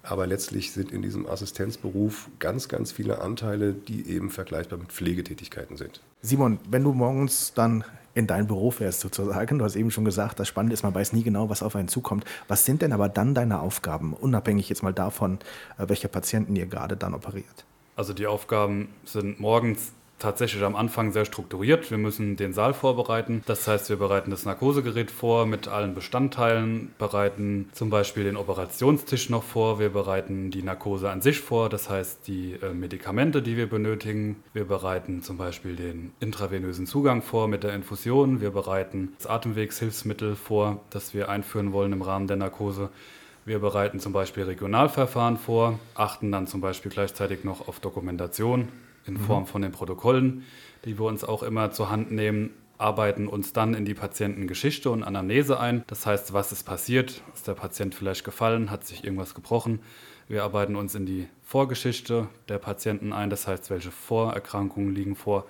Aber 0.03 0.27
letztlich 0.27 0.73
sind 0.73 0.93
in 0.93 1.03
diesem 1.03 1.27
Assistenzberuf 1.27 2.29
ganz, 2.39 2.69
ganz 2.69 2.93
viele 2.93 3.21
Anteile, 3.21 3.73
die 3.73 4.09
eben 4.09 4.31
vergleichbar 4.31 4.79
mit 4.79 4.93
Pflegetätigkeiten 4.93 5.77
sind. 5.77 6.01
Simon, 6.23 6.59
wenn 6.71 6.85
du 6.85 6.93
morgens 6.93 7.53
dann 7.55 7.85
in 8.15 8.27
dein 8.27 8.47
Büro 8.47 8.71
fährst 8.71 9.01
sozusagen, 9.01 9.59
du 9.59 9.65
hast 9.65 9.77
eben 9.77 9.91
schon 9.91 10.05
gesagt, 10.05 10.41
das 10.41 10.49
Spannende 10.49 10.75
ist, 10.75 10.83
man 10.83 10.95
weiß 10.95 11.13
nie 11.13 11.23
genau, 11.23 11.51
was 11.51 11.63
auf 11.63 11.77
einen 11.77 11.89
zukommt. 11.89 12.25
Was 12.49 12.65
sind 12.65 12.83
denn 12.83 12.93
aber 12.93 13.09
dann 13.09 13.35
deine 13.35 13.61
Aufgaben, 13.61 14.13
unabhängig 14.13 14.69
jetzt 14.69 14.83
mal 14.83 14.93
davon, 14.93 15.39
äh, 15.79 15.89
welche 15.89 16.09
Patienten 16.09 16.57
ihr 16.57 16.67
gerade 16.67 16.97
dann 16.97 17.15
operiert? 17.15 17.65
Also 17.99 18.13
die 18.13 18.29
Aufgaben 18.29 18.91
sind 19.05 19.41
morgens 19.41 19.93
tatsächlich 20.21 20.63
am 20.63 20.77
Anfang 20.77 21.11
sehr 21.11 21.25
strukturiert. 21.25 21.91
Wir 21.91 21.99
müssen 21.99 22.37
den 22.37 22.53
Saal 22.53 22.73
vorbereiten. 22.73 23.43
Das 23.47 23.67
heißt, 23.67 23.89
wir 23.89 23.97
bereiten 23.97 24.31
das 24.31 24.45
Narkosegerät 24.45 25.11
vor 25.11 25.47
mit 25.47 25.67
allen 25.67 25.97
Bestandteilen, 25.97 26.93
bereiten 26.97 27.71
zum 27.73 27.91
Beispiel 27.91 28.23
den 28.23 28.37
Operationstisch 28.37 29.31
noch 29.31 29.43
vor. 29.43 29.81
Wir 29.81 29.89
bereiten 29.89 30.53
die 30.53 30.63
Narkose 30.63 31.11
an 31.11 31.23
sich 31.23 31.41
vor, 31.41 31.69
das 31.69 31.91
heißt 31.91 32.29
die 32.29 32.53
äh, 32.63 32.73
Medikamente, 32.73 33.43
die 33.43 33.57
wir 33.57 33.69
benötigen. 33.69 34.45
Wir 34.53 34.65
bereiten 34.65 35.23
zum 35.23 35.37
Beispiel 35.37 35.75
den 35.75 36.13
intravenösen 36.21 36.87
Zugang 36.87 37.21
vor 37.23 37.49
mit 37.49 37.65
der 37.65 37.75
Infusion. 37.75 38.41
Wir 38.41 38.51
bereiten 38.51 39.13
das 39.19 39.27
Atemwegshilfsmittel 39.27 40.37
vor, 40.37 40.81
das 40.91 41.15
wir 41.15 41.29
einführen 41.29 41.73
wollen 41.73 41.93
im 41.93 42.03
Rahmen 42.03 42.29
der 42.29 42.37
Narkose. 42.37 42.91
Wir 43.49 43.61
bereiten 43.61 43.99
zum 43.99 44.13
Beispiel 44.13 44.43
Regionalverfahren 44.43 45.39
vor, 45.39 45.81
achten 45.95 46.31
dann 46.31 46.47
zum 46.47 46.61
Beispiel 46.61 46.91
gleichzeitig 46.91 47.45
noch 47.45 47.67
auf 47.67 47.81
Dokumentation 47.81 48.69
in 49.07 49.15
mhm. 49.15 49.21
Form 49.21 49.47
von 49.47 49.63
den 49.63 49.73
Protokollen, 49.73 50.45
die 50.85 50.99
wir 50.99 51.07
uns 51.07 51.25
auch 51.25 51.43
immer 51.43 51.71
zur 51.71 51.89
Hand 51.89 52.13
nehmen, 52.13 52.51
arbeiten 52.77 53.27
uns 53.27 53.55
dann 53.55 53.73
in 53.73 53.87
die 53.87 53.95
Patientengeschichte 53.95 54.91
und 54.91 55.03
Anamnese 55.03 55.59
ein. 55.59 55.83
Das 55.87 56.05
heißt, 56.05 56.35
was 56.35 56.53
ist 56.53 56.65
passiert? 56.65 57.23
Ist 57.35 57.49
der 57.49 57.55
Patient 57.55 57.95
vielleicht 57.95 58.23
gefallen? 58.23 58.71
Hat 58.71 58.87
sich 58.87 59.03
irgendwas 59.03 59.35
gebrochen? 59.35 59.81
Wir 60.29 60.45
arbeiten 60.45 60.77
uns 60.77 60.95
in 60.95 61.07
die 61.07 61.27
Vorgeschichte 61.43 62.29
der 62.51 62.59
Patienten 62.59 63.15
ein. 63.15 63.31
Das 63.31 63.49
heißt, 63.49 63.71
welche 63.71 63.91
Vorerkrankungen 63.91 64.95
liegen 64.95 65.17
vor? 65.17 65.47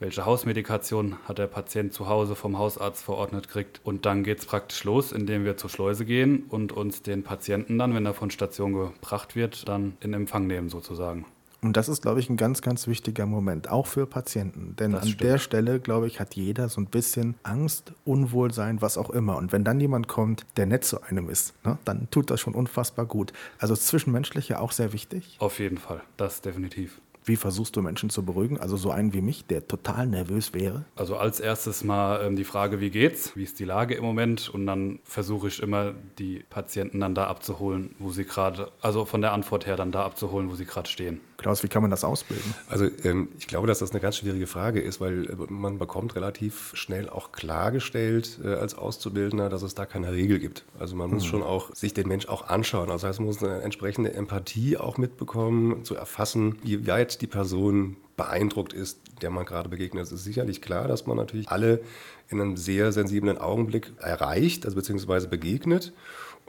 Welche 0.00 0.24
Hausmedikation 0.24 1.16
hat 1.24 1.38
der 1.38 1.46
Patient 1.46 1.92
zu 1.92 2.08
Hause 2.08 2.34
vom 2.34 2.58
Hausarzt 2.58 3.04
verordnet 3.04 3.48
kriegt. 3.48 3.80
Und 3.84 4.06
dann 4.06 4.24
geht 4.24 4.38
es 4.38 4.46
praktisch 4.46 4.82
los, 4.84 5.12
indem 5.12 5.44
wir 5.44 5.56
zur 5.56 5.70
Schleuse 5.70 6.04
gehen 6.04 6.44
und 6.48 6.72
uns 6.72 7.02
den 7.02 7.22
Patienten 7.22 7.78
dann, 7.78 7.94
wenn 7.94 8.06
er 8.06 8.14
von 8.14 8.30
Station 8.30 8.72
gebracht 8.72 9.36
wird, 9.36 9.68
dann 9.68 9.96
in 10.00 10.14
Empfang 10.14 10.46
nehmen 10.46 10.70
sozusagen. 10.70 11.26
Und 11.62 11.76
das 11.76 11.90
ist, 11.90 12.00
glaube 12.00 12.20
ich, 12.20 12.30
ein 12.30 12.38
ganz, 12.38 12.62
ganz 12.62 12.86
wichtiger 12.86 13.26
Moment, 13.26 13.68
auch 13.68 13.86
für 13.86 14.06
Patienten. 14.06 14.74
Denn 14.76 14.92
das 14.92 15.02
an 15.02 15.08
stimmt. 15.08 15.22
der 15.30 15.38
Stelle, 15.38 15.78
glaube 15.78 16.06
ich, 16.06 16.18
hat 16.18 16.34
jeder 16.34 16.70
so 16.70 16.80
ein 16.80 16.86
bisschen 16.86 17.34
Angst, 17.42 17.92
Unwohlsein, 18.06 18.80
was 18.80 18.96
auch 18.96 19.10
immer. 19.10 19.36
Und 19.36 19.52
wenn 19.52 19.62
dann 19.62 19.78
jemand 19.78 20.08
kommt, 20.08 20.46
der 20.56 20.64
nett 20.64 20.84
zu 20.84 21.02
einem 21.02 21.28
ist, 21.28 21.52
ne, 21.64 21.78
dann 21.84 22.08
tut 22.10 22.30
das 22.30 22.40
schon 22.40 22.54
unfassbar 22.54 23.04
gut. 23.04 23.34
Also 23.58 23.76
zwischenmenschlich 23.76 24.48
ja 24.48 24.58
auch 24.60 24.72
sehr 24.72 24.94
wichtig. 24.94 25.36
Auf 25.38 25.58
jeden 25.58 25.76
Fall, 25.76 26.00
das 26.16 26.40
definitiv. 26.40 26.98
Wie 27.24 27.36
versuchst 27.36 27.76
du 27.76 27.82
Menschen 27.82 28.10
zu 28.10 28.24
beruhigen? 28.24 28.58
Also 28.58 28.76
so 28.76 28.90
einen 28.90 29.12
wie 29.12 29.20
mich, 29.20 29.46
der 29.46 29.66
total 29.66 30.06
nervös 30.06 30.54
wäre? 30.54 30.84
Also 30.96 31.16
als 31.16 31.40
erstes 31.40 31.84
mal 31.84 32.24
ähm, 32.24 32.36
die 32.36 32.44
Frage, 32.44 32.80
wie 32.80 32.90
geht's? 32.90 33.36
Wie 33.36 33.44
ist 33.44 33.58
die 33.58 33.64
Lage 33.64 33.94
im 33.94 34.04
Moment? 34.04 34.48
Und 34.48 34.66
dann 34.66 35.00
versuche 35.04 35.48
ich 35.48 35.62
immer 35.62 35.94
die 36.18 36.44
Patienten 36.48 37.00
dann 37.00 37.14
da 37.14 37.26
abzuholen, 37.26 37.94
wo 37.98 38.10
sie 38.10 38.24
gerade, 38.24 38.70
also 38.80 39.04
von 39.04 39.20
der 39.20 39.32
Antwort 39.32 39.66
her 39.66 39.76
dann 39.76 39.92
da 39.92 40.04
abzuholen, 40.04 40.50
wo 40.50 40.54
sie 40.54 40.64
gerade 40.64 40.88
stehen. 40.88 41.20
Klaus, 41.40 41.62
wie 41.62 41.68
kann 41.68 41.82
man 41.82 41.90
das 41.90 42.04
ausbilden? 42.04 42.54
Also 42.68 42.86
ähm, 43.04 43.28
ich 43.38 43.46
glaube, 43.46 43.66
dass 43.66 43.78
das 43.78 43.90
eine 43.90 44.00
ganz 44.00 44.18
schwierige 44.18 44.46
Frage 44.46 44.80
ist, 44.80 45.00
weil 45.00 45.24
äh, 45.24 45.34
man 45.48 45.78
bekommt 45.78 46.14
relativ 46.14 46.72
schnell 46.74 47.08
auch 47.08 47.32
klargestellt 47.32 48.38
äh, 48.44 48.48
als 48.54 48.74
Auszubildender, 48.74 49.48
dass 49.48 49.62
es 49.62 49.74
da 49.74 49.86
keine 49.86 50.12
Regel 50.12 50.38
gibt. 50.38 50.64
Also 50.78 50.96
man 50.96 51.10
muss 51.10 51.24
mhm. 51.24 51.28
schon 51.28 51.42
auch 51.42 51.74
sich 51.74 51.94
den 51.94 52.08
Mensch 52.08 52.28
auch 52.28 52.48
anschauen. 52.48 52.90
Also 52.90 53.06
das 53.06 53.10
heißt, 53.10 53.20
man 53.20 53.26
muss 53.26 53.42
eine 53.42 53.62
entsprechende 53.62 54.12
Empathie 54.12 54.76
auch 54.76 54.98
mitbekommen, 54.98 55.84
zu 55.84 55.94
erfassen, 55.94 56.58
wie 56.62 56.86
weit 56.86 57.20
die 57.22 57.26
Person 57.26 57.96
beeindruckt 58.16 58.74
ist, 58.74 59.00
der 59.22 59.30
man 59.30 59.46
gerade 59.46 59.70
begegnet. 59.70 60.04
Es 60.04 60.12
ist 60.12 60.24
sicherlich 60.24 60.60
klar, 60.60 60.88
dass 60.88 61.06
man 61.06 61.16
natürlich 61.16 61.48
alle 61.48 61.80
in 62.28 62.40
einem 62.40 62.58
sehr 62.58 62.92
sensiblen 62.92 63.38
Augenblick 63.38 63.92
erreicht, 63.98 64.66
also 64.66 64.76
beziehungsweise 64.76 65.26
begegnet. 65.26 65.94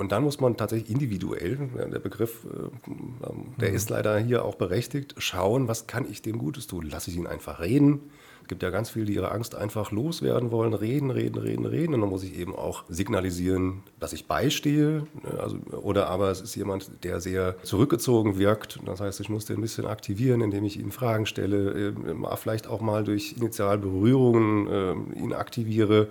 Und 0.02 0.12
dann 0.12 0.24
muss 0.24 0.40
man 0.40 0.58
tatsächlich 0.58 0.90
individuell, 0.90 1.60
der 1.76 2.00
Begriff, 2.00 2.44
äh, 2.46 3.30
der 3.60 3.70
mhm. 3.70 3.76
ist 3.76 3.92
leider 3.92 4.18
hier 4.18 4.44
auch 4.44 4.56
berechtigt, 4.56 5.14
schauen, 5.20 5.68
was 5.68 5.86
kann 5.86 6.10
ich 6.10 6.24
dem 6.24 6.40
Gutes 6.40 6.66
tun? 6.66 6.90
Lasse 6.90 7.12
ich 7.12 7.18
ihn 7.18 7.28
einfach 7.28 7.60
reden? 7.60 8.10
Es 8.42 8.48
gibt 8.48 8.64
ja 8.64 8.72
ganz 8.72 8.90
viele, 8.90 9.06
die 9.06 9.14
ihre 9.14 9.32
Angst 9.32 9.54
einfach 9.54 9.92
loswerden 9.92 10.50
wollen, 10.50 10.74
reden, 10.74 11.12
reden, 11.12 11.38
reden, 11.38 11.68
reden. 11.68 11.94
Und 11.94 12.02
dann 12.02 12.10
muss 12.10 12.24
ich 12.24 12.36
eben 12.36 12.56
auch 12.56 12.84
signalisieren, 12.90 13.84
dass 14.00 14.12
ich 14.12 14.26
beistehe. 14.26 15.06
Ne, 15.22 15.40
also, 15.40 15.58
oder 15.84 16.08
aber 16.08 16.32
es 16.32 16.42
ist 16.42 16.56
jemand, 16.56 17.04
der 17.04 17.22
sehr 17.22 17.62
zurückgezogen 17.62 18.40
wirkt. 18.40 18.80
Das 18.84 19.02
heißt, 19.02 19.20
ich 19.20 19.30
muss 19.30 19.46
den 19.46 19.58
ein 19.58 19.62
bisschen 19.62 19.86
aktivieren, 19.86 20.42
indem 20.42 20.64
ich 20.64 20.80
ihm 20.80 20.90
Fragen 20.90 21.28
stelle, 21.28 21.90
äh, 21.90 22.38
vielleicht 22.38 22.66
auch 22.66 22.82
mal 22.82 23.04
durch 23.04 23.36
Initialberührungen 23.38 24.68
äh, 24.68 25.20
ihn 25.20 25.34
aktiviere 25.34 26.08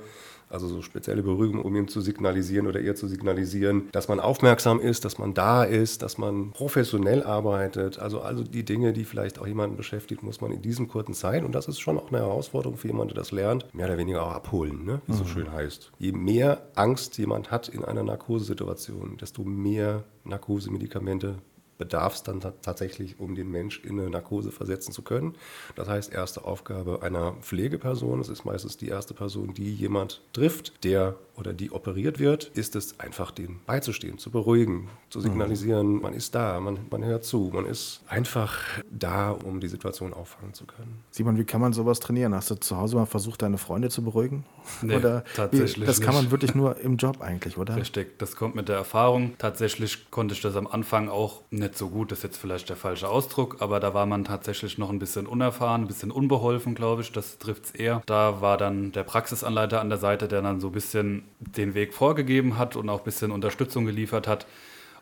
also 0.50 0.69
so 0.69 0.83
spezielle 0.83 1.23
Berührungen, 1.23 1.62
um 1.62 1.75
ihm 1.76 1.88
zu 1.88 2.00
signalisieren 2.00 2.66
oder 2.66 2.80
ihr 2.80 2.95
zu 2.95 3.07
signalisieren, 3.07 3.88
dass 3.92 4.09
man 4.09 4.21
aufmerksam 4.21 4.80
ist, 4.80 5.04
dass 5.04 5.19
man 5.19 5.35
da 5.35 5.64
ist, 5.64 6.02
dass 6.02 6.19
man 6.19 6.50
professionell 6.52 7.23
arbeitet. 7.23 7.99
Also, 7.99 8.21
also 8.21 8.42
die 8.42 8.64
Dinge, 8.64 8.92
die 8.92 9.04
vielleicht 9.04 9.38
auch 9.38 9.47
jemanden 9.47 9.76
beschäftigt, 9.76 10.23
muss 10.23 10.40
man 10.40 10.52
in 10.52 10.62
diesem 10.62 10.88
kurzen 10.88 11.14
Zeit, 11.14 11.45
und 11.45 11.54
das 11.54 11.69
ist 11.69 11.80
schon 11.80 11.99
auch 11.99 12.09
eine 12.09 12.19
Herausforderung 12.19 12.76
für 12.76 12.88
jemanden, 12.88 13.14
der 13.14 13.23
das 13.23 13.33
lernt, 13.33 13.73
mehr 13.75 13.87
oder 13.87 13.99
weniger 13.99 14.25
auch 14.25 14.33
abholen, 14.33 14.85
ne? 14.85 15.00
wie 15.07 15.12
es 15.12 15.19
mhm. 15.19 15.25
so 15.25 15.28
schön 15.28 15.52
heißt. 15.52 15.92
Je 15.99 16.12
mehr 16.12 16.62
Angst 16.75 17.19
jemand 17.19 17.50
hat 17.50 17.69
in 17.69 17.85
einer 17.85 18.02
Narkosesituation, 18.02 19.16
desto 19.19 19.45
mehr 19.45 20.04
Narkosemedikamente 20.25 21.37
bedarf 21.80 22.14
es 22.14 22.22
dann 22.22 22.40
tatsächlich, 22.40 23.18
um 23.18 23.34
den 23.34 23.50
Mensch 23.50 23.80
in 23.82 23.99
eine 23.99 24.10
Narkose 24.10 24.52
versetzen 24.52 24.92
zu 24.92 25.02
können. 25.02 25.34
Das 25.75 25.88
heißt, 25.88 26.12
erste 26.12 26.44
Aufgabe 26.44 27.02
einer 27.02 27.32
Pflegeperson, 27.40 28.20
es 28.20 28.28
ist 28.28 28.44
meistens 28.44 28.76
die 28.76 28.88
erste 28.88 29.14
Person, 29.14 29.54
die 29.54 29.75
jemand 29.75 30.20
trifft, 30.32 30.84
der 30.84 31.16
oder 31.40 31.54
die 31.54 31.72
operiert 31.72 32.18
wird, 32.18 32.44
ist 32.54 32.76
es 32.76 33.00
einfach, 33.00 33.30
den 33.30 33.60
beizustehen, 33.66 34.18
zu 34.18 34.30
beruhigen, 34.30 34.88
zu 35.08 35.18
mhm. 35.18 35.22
signalisieren, 35.22 35.94
mhm. 35.94 36.02
man 36.02 36.12
ist 36.12 36.34
da, 36.34 36.60
man, 36.60 36.78
man 36.90 37.04
hört 37.04 37.25
zu, 37.25 37.50
man 37.52 37.64
ist 37.64 38.02
einfach 38.08 38.58
da, 38.90 39.30
um 39.30 39.58
die 39.58 39.68
Situation 39.68 40.12
auffangen 40.12 40.52
zu 40.52 40.66
können. 40.66 41.02
Simon, 41.10 41.38
wie 41.38 41.44
kann 41.44 41.60
man 41.60 41.72
sowas 41.72 41.99
trainieren? 41.99 42.34
Hast 42.34 42.50
du 42.50 42.56
zu 42.56 42.76
Hause 42.76 42.96
mal 42.96 43.06
versucht, 43.06 43.42
deine 43.42 43.58
Freunde 43.58 43.88
zu 43.88 44.02
beruhigen? 44.04 44.44
Nee, 44.82 44.96
oder 44.96 45.25
tatsächlich. 45.34 45.87
Das 45.87 46.00
kann 46.00 46.14
man 46.14 46.30
wirklich 46.30 46.54
nur 46.54 46.78
im 46.80 46.96
Job 46.96 47.20
eigentlich, 47.20 47.58
oder? 47.58 47.76
Richtig, 47.76 48.18
das 48.18 48.37
kommt 48.37 48.54
mit 48.54 48.68
der 48.68 48.76
Erfahrung. 48.76 49.32
Tatsächlich 49.37 50.10
konnte 50.10 50.34
ich 50.34 50.40
das 50.40 50.54
am 50.56 50.66
Anfang 50.66 51.08
auch 51.08 51.42
nicht 51.50 51.70
so 51.77 51.89
gut, 51.89 52.12
das 52.12 52.19
ist 52.19 52.25
jetzt 52.25 52.37
vielleicht 52.39 52.69
der 52.69 52.77
falsche 52.77 53.09
Ausdruck, 53.09 53.57
aber 53.61 53.81
da 53.81 53.95
war 53.95 54.07
man 54.07 54.25
tatsächlich 54.25 54.79
noch 54.79 54.91
ein 54.91 54.99
bisschen 54.99 55.27
unerfahren, 55.27 55.83
ein 55.83 55.87
bisschen 55.87 56.11
unbeholfen, 56.11 56.75
glaube 56.75 57.03
ich. 57.03 57.12
Das 57.12 57.39
trifft 57.39 57.67
es 57.67 57.71
eher. 57.73 58.03
Da 58.07 58.41
war 58.41 58.57
dann 58.57 58.93
der 58.93 59.05
Praxisanleiter 59.05 59.81
an 59.81 59.89
der 59.89 59.99
Seite, 59.99 60.29
der 60.29 60.43
dann 60.43 60.61
so 60.61 60.69
ein 60.69 60.73
bisschen 60.73 61.25
den 61.39 61.75
Weg 61.75 61.95
vorgegeben 61.95 62.59
hat 62.59 62.77
und 62.77 62.89
auch 62.89 62.99
ein 62.99 63.05
bisschen 63.05 63.31
Unterstützung 63.31 63.87
geliefert 63.87 64.27
hat. 64.27 64.47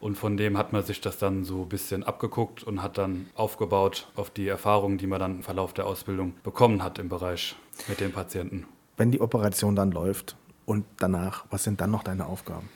Und 0.01 0.17
von 0.17 0.37
dem 0.37 0.57
hat 0.57 0.73
man 0.73 0.85
sich 0.85 1.01
das 1.01 1.19
dann 1.19 1.45
so 1.45 1.63
ein 1.63 1.69
bisschen 1.69 2.05
abgeguckt 2.05 2.63
und 2.63 2.83
hat 2.83 2.99
dann 2.99 3.29
aufgebaut 3.35 4.09
auf 4.15 4.31
die 4.31 4.47
Erfahrungen, 4.47 4.99
die 4.99 5.07
man 5.07 5.19
dann 5.19 5.37
im 5.37 5.43
Verlauf 5.43 5.73
der 5.73 5.87
Ausbildung 5.87 6.35
bekommen 6.45 6.83
hat 6.83 6.99
im 6.99 7.09
Bereich 7.09 7.57
mit 7.89 8.01
den 8.01 8.13
Patienten. 8.13 8.67
Wenn 8.97 9.11
die 9.11 9.21
Operation 9.21 9.75
dann 9.75 9.91
läuft 9.91 10.37
und 10.67 10.85
danach, 10.99 11.47
was 11.51 11.65
sind 11.65 11.81
dann 11.81 11.91
noch 11.91 12.05
deine 12.05 12.27
Aufgaben? 12.27 12.69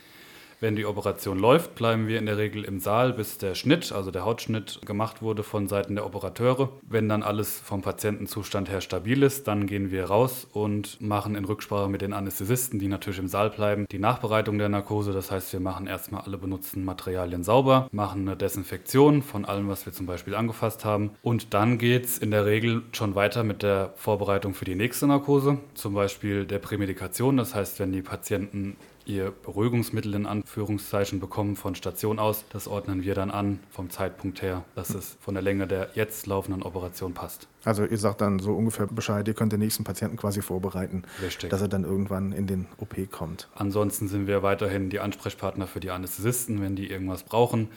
Wenn 0.62 0.76
die 0.76 0.86
Operation 0.86 1.40
läuft, 1.40 1.74
bleiben 1.74 2.06
wir 2.06 2.20
in 2.20 2.26
der 2.26 2.38
Regel 2.38 2.62
im 2.62 2.78
Saal, 2.78 3.12
bis 3.12 3.36
der 3.36 3.56
Schnitt, 3.56 3.90
also 3.90 4.12
der 4.12 4.24
Hautschnitt, 4.24 4.78
gemacht 4.86 5.20
wurde 5.20 5.42
von 5.42 5.66
Seiten 5.66 5.96
der 5.96 6.06
Operateure. 6.06 6.68
Wenn 6.88 7.08
dann 7.08 7.24
alles 7.24 7.58
vom 7.58 7.82
Patientenzustand 7.82 8.70
her 8.70 8.80
stabil 8.80 9.24
ist, 9.24 9.48
dann 9.48 9.66
gehen 9.66 9.90
wir 9.90 10.04
raus 10.04 10.46
und 10.52 11.00
machen 11.00 11.34
in 11.34 11.46
Rücksprache 11.46 11.88
mit 11.88 12.00
den 12.00 12.12
Anästhesisten, 12.12 12.78
die 12.78 12.86
natürlich 12.86 13.18
im 13.18 13.26
Saal 13.26 13.50
bleiben, 13.50 13.86
die 13.90 13.98
Nachbereitung 13.98 14.56
der 14.56 14.68
Narkose. 14.68 15.12
Das 15.12 15.32
heißt, 15.32 15.52
wir 15.52 15.58
machen 15.58 15.88
erstmal 15.88 16.20
alle 16.20 16.38
benutzten 16.38 16.84
Materialien 16.84 17.42
sauber, 17.42 17.88
machen 17.90 18.20
eine 18.20 18.36
Desinfektion 18.36 19.22
von 19.22 19.44
allem, 19.44 19.66
was 19.66 19.84
wir 19.84 19.92
zum 19.92 20.06
Beispiel 20.06 20.36
angefasst 20.36 20.84
haben. 20.84 21.10
Und 21.22 21.54
dann 21.54 21.76
geht 21.76 22.04
es 22.04 22.18
in 22.18 22.30
der 22.30 22.46
Regel 22.46 22.84
schon 22.92 23.16
weiter 23.16 23.42
mit 23.42 23.64
der 23.64 23.94
Vorbereitung 23.96 24.54
für 24.54 24.64
die 24.64 24.76
nächste 24.76 25.08
Narkose, 25.08 25.58
zum 25.74 25.94
Beispiel 25.94 26.44
der 26.44 26.60
Prämedikation. 26.60 27.36
Das 27.36 27.52
heißt, 27.52 27.80
wenn 27.80 27.90
die 27.90 28.02
Patienten 28.02 28.76
ihr 29.06 29.30
Beruhigungsmittel 29.30 30.14
in 30.14 30.26
Anführungszeichen 30.26 31.20
bekommen 31.20 31.56
von 31.56 31.74
Station 31.74 32.18
aus. 32.18 32.44
Das 32.50 32.68
ordnen 32.68 33.02
wir 33.02 33.14
dann 33.14 33.30
an 33.30 33.60
vom 33.70 33.90
Zeitpunkt 33.90 34.42
her, 34.42 34.64
dass 34.74 34.90
es 34.90 35.16
von 35.20 35.34
der 35.34 35.42
Länge 35.42 35.66
der 35.66 35.90
jetzt 35.94 36.26
laufenden 36.26 36.62
Operation 36.62 37.14
passt. 37.14 37.48
Also 37.64 37.84
ihr 37.84 37.98
sagt 37.98 38.20
dann 38.20 38.38
so 38.38 38.54
ungefähr 38.54 38.86
Bescheid, 38.86 39.26
ihr 39.28 39.34
könnt 39.34 39.52
den 39.52 39.60
nächsten 39.60 39.84
Patienten 39.84 40.16
quasi 40.16 40.42
vorbereiten, 40.42 41.04
Richtig. 41.22 41.50
dass 41.50 41.60
er 41.60 41.68
dann 41.68 41.84
irgendwann 41.84 42.32
in 42.32 42.46
den 42.46 42.66
OP 42.78 43.10
kommt. 43.10 43.48
Ansonsten 43.54 44.08
sind 44.08 44.26
wir 44.26 44.42
weiterhin 44.42 44.90
die 44.90 45.00
Ansprechpartner 45.00 45.66
für 45.66 45.80
die 45.80 45.90
Anästhesisten, 45.90 46.60
wenn 46.60 46.76
die 46.76 46.90
irgendwas 46.90 47.22
brauchen 47.22 47.68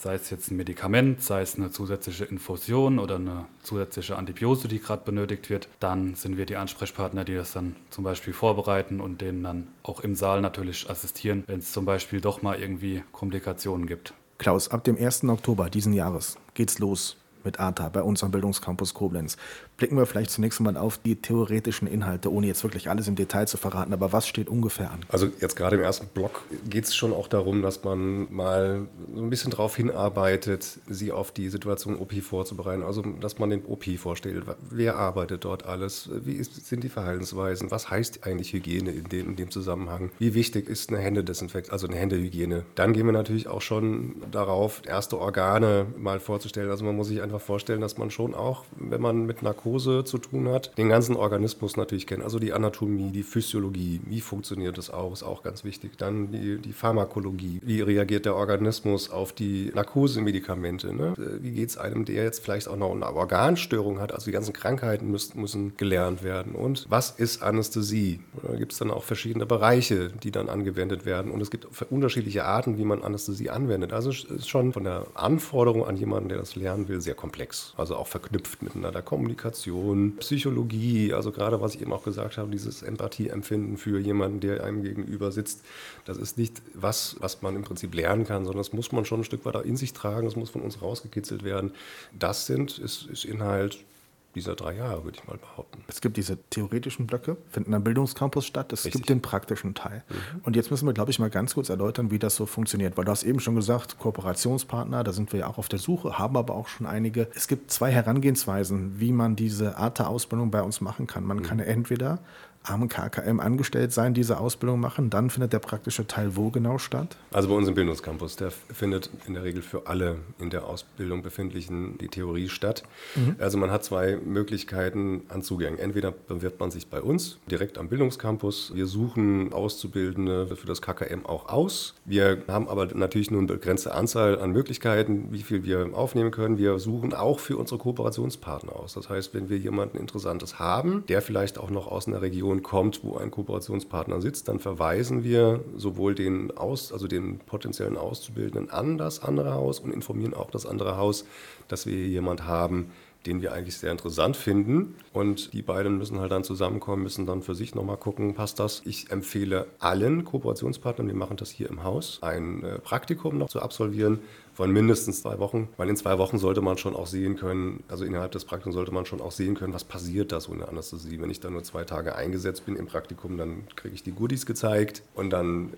sei 0.00 0.14
es 0.14 0.30
jetzt 0.30 0.50
ein 0.50 0.56
Medikament, 0.56 1.22
sei 1.22 1.42
es 1.42 1.56
eine 1.56 1.70
zusätzliche 1.70 2.24
Infusion 2.24 2.98
oder 2.98 3.16
eine 3.16 3.44
zusätzliche 3.62 4.16
Antibiose, 4.16 4.66
die 4.66 4.80
gerade 4.80 5.04
benötigt 5.04 5.50
wird, 5.50 5.68
dann 5.78 6.14
sind 6.14 6.38
wir 6.38 6.46
die 6.46 6.56
Ansprechpartner, 6.56 7.24
die 7.24 7.34
das 7.34 7.52
dann 7.52 7.76
zum 7.90 8.04
Beispiel 8.04 8.32
vorbereiten 8.32 9.02
und 9.02 9.20
denen 9.20 9.42
dann 9.42 9.68
auch 9.82 10.00
im 10.00 10.14
Saal 10.14 10.40
natürlich 10.40 10.88
assistieren, 10.88 11.44
wenn 11.46 11.58
es 11.58 11.72
zum 11.72 11.84
Beispiel 11.84 12.22
doch 12.22 12.40
mal 12.40 12.58
irgendwie 12.58 13.04
Komplikationen 13.12 13.86
gibt. 13.86 14.14
Klaus, 14.38 14.68
ab 14.68 14.84
dem 14.84 14.96
1. 14.96 15.24
Oktober 15.24 15.68
diesen 15.68 15.92
Jahres 15.92 16.38
geht's 16.54 16.78
los 16.78 17.19
mit 17.44 17.60
ATA 17.60 17.88
bei 17.88 18.02
uns 18.02 18.22
am 18.22 18.30
Bildungscampus 18.30 18.94
Koblenz. 18.94 19.36
Blicken 19.76 19.96
wir 19.96 20.06
vielleicht 20.06 20.30
zunächst 20.30 20.60
mal 20.60 20.76
auf 20.76 20.98
die 20.98 21.16
theoretischen 21.16 21.88
Inhalte, 21.88 22.32
ohne 22.32 22.46
jetzt 22.46 22.62
wirklich 22.62 22.88
alles 22.90 23.08
im 23.08 23.16
Detail 23.16 23.46
zu 23.46 23.56
verraten. 23.56 23.92
Aber 23.92 24.12
was 24.12 24.26
steht 24.26 24.48
ungefähr 24.48 24.90
an? 24.90 25.00
Also 25.08 25.28
jetzt 25.40 25.56
gerade 25.56 25.76
im 25.76 25.82
ersten 25.82 26.06
Block 26.08 26.42
geht 26.68 26.84
es 26.84 26.94
schon 26.94 27.12
auch 27.12 27.28
darum, 27.28 27.62
dass 27.62 27.82
man 27.84 28.32
mal 28.32 28.86
so 29.14 29.22
ein 29.22 29.30
bisschen 29.30 29.50
darauf 29.50 29.76
hinarbeitet, 29.76 30.80
sie 30.88 31.12
auf 31.12 31.32
die 31.32 31.48
Situation 31.48 31.96
OP 31.96 32.12
vorzubereiten. 32.22 32.82
Also 32.82 33.02
dass 33.02 33.38
man 33.38 33.50
den 33.50 33.64
OP 33.64 33.84
vorstellt. 33.98 34.44
Wer 34.70 34.96
arbeitet 34.96 35.44
dort 35.44 35.66
alles? 35.66 36.10
Wie 36.12 36.34
ist, 36.34 36.66
sind 36.66 36.84
die 36.84 36.88
Verhaltensweisen? 36.88 37.70
Was 37.70 37.90
heißt 37.90 38.26
eigentlich 38.26 38.52
Hygiene 38.52 38.90
in 38.90 39.04
dem, 39.04 39.30
in 39.30 39.36
dem 39.36 39.50
Zusammenhang? 39.50 40.10
Wie 40.18 40.34
wichtig 40.34 40.68
ist 40.68 40.90
eine 40.90 40.98
Händedesinfektion, 40.98 41.72
also 41.72 41.86
eine 41.86 41.96
Händehygiene? 41.96 42.64
Dann 42.74 42.92
gehen 42.92 43.06
wir 43.06 43.12
natürlich 43.12 43.48
auch 43.48 43.62
schon 43.62 44.16
darauf, 44.30 44.82
erste 44.86 45.18
Organe 45.18 45.86
mal 45.96 46.20
vorzustellen. 46.20 46.70
Also 46.70 46.84
man 46.84 46.96
muss 46.96 47.08
sich 47.08 47.22
einfach 47.30 47.40
vorstellen, 47.40 47.80
dass 47.80 47.96
man 47.96 48.10
schon 48.10 48.34
auch, 48.34 48.64
wenn 48.76 49.00
man 49.00 49.24
mit 49.24 49.42
Narkose 49.42 50.04
zu 50.04 50.18
tun 50.18 50.48
hat, 50.48 50.76
den 50.76 50.88
ganzen 50.88 51.16
Organismus 51.16 51.76
natürlich 51.76 52.06
kennt. 52.06 52.22
Also 52.22 52.38
die 52.38 52.52
Anatomie, 52.52 53.10
die 53.10 53.22
Physiologie, 53.22 54.00
wie 54.04 54.20
funktioniert 54.20 54.78
das 54.78 54.90
auch, 54.90 55.12
ist 55.12 55.22
auch 55.22 55.42
ganz 55.42 55.64
wichtig. 55.64 55.92
Dann 55.96 56.32
die, 56.32 56.58
die 56.58 56.72
Pharmakologie, 56.72 57.60
wie 57.62 57.80
reagiert 57.80 58.26
der 58.26 58.34
Organismus 58.34 59.10
auf 59.10 59.32
die 59.32 59.70
Narkosemedikamente. 59.74 60.94
Ne? 60.94 61.14
Wie 61.40 61.52
geht 61.52 61.70
es 61.70 61.78
einem, 61.78 62.04
der 62.04 62.24
jetzt 62.24 62.42
vielleicht 62.42 62.68
auch 62.68 62.76
noch 62.76 62.92
eine 62.92 63.06
Organstörung 63.06 64.00
hat? 64.00 64.12
Also 64.12 64.26
die 64.26 64.32
ganzen 64.32 64.52
Krankheiten 64.52 65.10
müssen, 65.10 65.40
müssen 65.40 65.76
gelernt 65.76 66.22
werden. 66.22 66.54
Und 66.54 66.86
was 66.88 67.10
ist 67.10 67.42
Anästhesie? 67.42 68.20
Da 68.42 68.56
gibt 68.56 68.72
es 68.72 68.78
dann 68.78 68.90
auch 68.90 69.04
verschiedene 69.04 69.46
Bereiche, 69.46 70.10
die 70.22 70.32
dann 70.32 70.48
angewendet 70.48 71.06
werden. 71.06 71.30
Und 71.30 71.40
es 71.40 71.50
gibt 71.50 71.68
unterschiedliche 71.90 72.44
Arten, 72.44 72.76
wie 72.76 72.84
man 72.84 73.02
Anästhesie 73.02 73.50
anwendet. 73.50 73.92
Also 73.92 74.10
es 74.10 74.24
ist 74.24 74.48
schon 74.48 74.72
von 74.72 74.84
der 74.84 75.06
Anforderung 75.14 75.86
an 75.86 75.96
jemanden, 75.96 76.28
der 76.28 76.38
das 76.38 76.56
lernen 76.56 76.88
will, 76.88 77.00
sehr 77.00 77.14
komplex. 77.20 77.74
Also 77.76 77.96
auch 77.96 78.06
verknüpft 78.06 78.62
miteinander 78.62 79.02
Kommunikation, 79.02 80.16
Psychologie, 80.16 81.12
also 81.12 81.30
gerade 81.30 81.60
was 81.60 81.74
ich 81.74 81.82
eben 81.82 81.92
auch 81.92 82.02
gesagt 82.02 82.38
habe, 82.38 82.50
dieses 82.50 82.82
Empathieempfinden 82.82 83.76
für 83.76 84.00
jemanden, 84.00 84.40
der 84.40 84.64
einem 84.64 84.82
gegenüber 84.82 85.30
sitzt. 85.30 85.62
Das 86.06 86.16
ist 86.16 86.38
nicht 86.38 86.62
was, 86.74 87.16
was 87.20 87.42
man 87.42 87.54
im 87.56 87.62
Prinzip 87.62 87.94
lernen 87.94 88.24
kann, 88.26 88.44
sondern 88.44 88.60
das 88.60 88.72
muss 88.72 88.90
man 88.90 89.04
schon 89.04 89.20
ein 89.20 89.24
Stück 89.24 89.44
weit 89.44 89.64
in 89.64 89.76
sich 89.76 89.92
tragen, 89.92 90.24
das 90.24 90.36
muss 90.36 90.50
von 90.50 90.62
uns 90.62 90.80
rausgekitzelt 90.80 91.44
werden. 91.44 91.72
Das 92.18 92.46
sind, 92.46 92.78
ist, 92.78 93.06
ist 93.06 93.24
Inhalt 93.24 93.84
dieser 94.34 94.54
drei 94.54 94.76
Jahre, 94.76 95.04
würde 95.04 95.18
ich 95.20 95.26
mal 95.26 95.36
behaupten. 95.36 95.82
Es 95.88 96.00
gibt 96.00 96.16
diese 96.16 96.38
theoretischen 96.50 97.06
Blöcke, 97.06 97.36
finden 97.48 97.74
am 97.74 97.82
Bildungscampus 97.82 98.46
statt. 98.46 98.72
Es 98.72 98.84
Richtig. 98.84 98.92
gibt 98.92 99.08
den 99.08 99.22
praktischen 99.22 99.74
Teil. 99.74 100.04
Mhm. 100.08 100.40
Und 100.44 100.56
jetzt 100.56 100.70
müssen 100.70 100.86
wir, 100.86 100.92
glaube 100.92 101.10
ich, 101.10 101.18
mal 101.18 101.30
ganz 101.30 101.54
kurz 101.54 101.68
erläutern, 101.68 102.10
wie 102.10 102.18
das 102.18 102.36
so 102.36 102.46
funktioniert. 102.46 102.96
Weil 102.96 103.04
du 103.04 103.10
hast 103.10 103.24
eben 103.24 103.40
schon 103.40 103.56
gesagt, 103.56 103.98
Kooperationspartner, 103.98 105.02
da 105.02 105.12
sind 105.12 105.32
wir 105.32 105.40
ja 105.40 105.46
auch 105.48 105.58
auf 105.58 105.68
der 105.68 105.78
Suche, 105.78 106.18
haben 106.18 106.36
aber 106.36 106.54
auch 106.54 106.68
schon 106.68 106.86
einige. 106.86 107.28
Es 107.34 107.48
gibt 107.48 107.70
zwei 107.70 107.90
Herangehensweisen, 107.90 109.00
wie 109.00 109.12
man 109.12 109.36
diese 109.36 109.76
Art 109.76 109.98
der 109.98 110.08
Ausbildung 110.08 110.50
bei 110.50 110.62
uns 110.62 110.80
machen 110.80 111.06
kann. 111.06 111.24
Man 111.24 111.38
mhm. 111.38 111.42
kann 111.42 111.58
entweder 111.58 112.20
am 112.62 112.88
KKM 112.88 113.40
angestellt 113.40 113.92
sein, 113.92 114.12
diese 114.12 114.38
Ausbildung 114.38 114.80
machen, 114.80 115.08
dann 115.08 115.30
findet 115.30 115.52
der 115.52 115.60
praktische 115.60 116.06
Teil 116.06 116.36
wo 116.36 116.50
genau 116.50 116.78
statt? 116.78 117.16
Also 117.32 117.48
bei 117.48 117.54
uns 117.54 117.68
im 117.68 117.74
Bildungscampus, 117.74 118.36
der 118.36 118.50
findet 118.50 119.10
in 119.26 119.34
der 119.34 119.44
Regel 119.44 119.62
für 119.62 119.86
alle 119.86 120.16
in 120.38 120.50
der 120.50 120.66
Ausbildung 120.66 121.22
befindlichen 121.22 121.96
die 121.98 122.08
Theorie 122.08 122.48
statt. 122.48 122.82
Mhm. 123.16 123.36
Also 123.38 123.56
man 123.56 123.70
hat 123.70 123.84
zwei 123.84 124.16
Möglichkeiten 124.16 125.22
an 125.28 125.42
Zugängen. 125.42 125.78
Entweder 125.78 126.12
bewirbt 126.12 126.60
man 126.60 126.70
sich 126.70 126.88
bei 126.88 127.00
uns 127.00 127.38
direkt 127.50 127.78
am 127.78 127.88
Bildungscampus. 127.88 128.72
Wir 128.74 128.86
suchen 128.86 129.52
Auszubildende 129.52 130.54
für 130.54 130.66
das 130.66 130.82
KKM 130.82 131.24
auch 131.24 131.48
aus. 131.48 131.94
Wir 132.04 132.42
haben 132.46 132.68
aber 132.68 132.86
natürlich 132.86 133.30
nur 133.30 133.40
eine 133.40 133.48
begrenzte 133.48 133.94
Anzahl 133.94 134.38
an 134.38 134.50
Möglichkeiten, 134.50 135.28
wie 135.30 135.42
viel 135.42 135.64
wir 135.64 135.90
aufnehmen 135.94 136.30
können. 136.30 136.58
Wir 136.58 136.78
suchen 136.78 137.14
auch 137.14 137.40
für 137.40 137.56
unsere 137.56 137.78
Kooperationspartner 137.78 138.76
aus. 138.76 138.94
Das 138.94 139.08
heißt, 139.08 139.32
wenn 139.32 139.48
wir 139.48 139.56
jemanden 139.56 139.96
Interessantes 139.96 140.58
haben, 140.58 141.04
der 141.08 141.22
vielleicht 141.22 141.58
auch 141.58 141.70
noch 141.70 141.86
aus 141.86 142.06
einer 142.06 142.20
Region 142.20 142.49
Situation 142.50 142.62
kommt, 142.62 143.04
wo 143.04 143.16
ein 143.16 143.30
Kooperationspartner 143.30 144.20
sitzt, 144.20 144.48
dann 144.48 144.58
verweisen 144.58 145.24
wir 145.24 145.60
sowohl 145.76 146.14
den 146.14 146.56
Aus, 146.56 146.92
also 146.92 147.06
den 147.06 147.38
potenziellen 147.38 147.96
Auszubildenden 147.96 148.70
an 148.70 148.98
das 148.98 149.22
andere 149.22 149.54
Haus 149.54 149.80
und 149.80 149.92
informieren 149.92 150.34
auch 150.34 150.50
das 150.50 150.66
andere 150.66 150.96
Haus, 150.96 151.24
dass 151.68 151.86
wir 151.86 151.94
hier 151.94 152.08
jemand 152.08 152.46
haben, 152.46 152.90
den 153.26 153.42
wir 153.42 153.52
eigentlich 153.52 153.76
sehr 153.76 153.92
interessant 153.92 154.36
finden. 154.36 154.94
Und 155.12 155.52
die 155.52 155.62
beiden 155.62 155.98
müssen 155.98 156.20
halt 156.20 156.32
dann 156.32 156.42
zusammenkommen, 156.42 157.02
müssen 157.02 157.26
dann 157.26 157.42
für 157.42 157.54
sich 157.54 157.74
nochmal 157.74 157.98
gucken, 157.98 158.34
passt 158.34 158.58
das. 158.58 158.82
Ich 158.84 159.10
empfehle 159.10 159.66
allen 159.78 160.24
Kooperationspartnern, 160.24 161.06
wir 161.06 161.14
machen 161.14 161.36
das 161.36 161.50
hier 161.50 161.68
im 161.68 161.84
Haus, 161.84 162.18
ein 162.22 162.64
äh, 162.64 162.78
Praktikum 162.78 163.38
noch 163.38 163.48
zu 163.48 163.60
absolvieren, 163.60 164.20
von 164.54 164.72
mindestens 164.72 165.22
zwei 165.22 165.38
Wochen, 165.38 165.68
weil 165.76 165.88
in 165.88 165.96
zwei 165.96 166.18
Wochen 166.18 166.38
sollte 166.38 166.60
man 166.60 166.78
schon 166.78 166.94
auch 166.94 167.06
sehen 167.06 167.36
können, 167.36 167.82
also 167.88 168.04
innerhalb 168.04 168.32
des 168.32 168.44
Praktikums 168.44 168.74
sollte 168.74 168.92
man 168.92 169.06
schon 169.06 169.20
auch 169.20 169.32
sehen 169.32 169.54
können, 169.54 169.72
was 169.72 169.84
passiert 169.84 170.32
da 170.32 170.40
so 170.40 170.52
in 170.52 170.58
der 170.58 170.68
Anästhesie. 170.68 171.20
Wenn 171.20 171.30
ich 171.30 171.40
da 171.40 171.50
nur 171.50 171.62
zwei 171.62 171.84
Tage 171.84 172.14
eingesetzt 172.14 172.66
bin 172.66 172.76
im 172.76 172.86
Praktikum, 172.86 173.38
dann 173.38 173.64
kriege 173.76 173.94
ich 173.94 174.02
die 174.02 174.12
Goodies 174.12 174.46
gezeigt 174.46 175.02
und 175.14 175.30
dann 175.30 175.72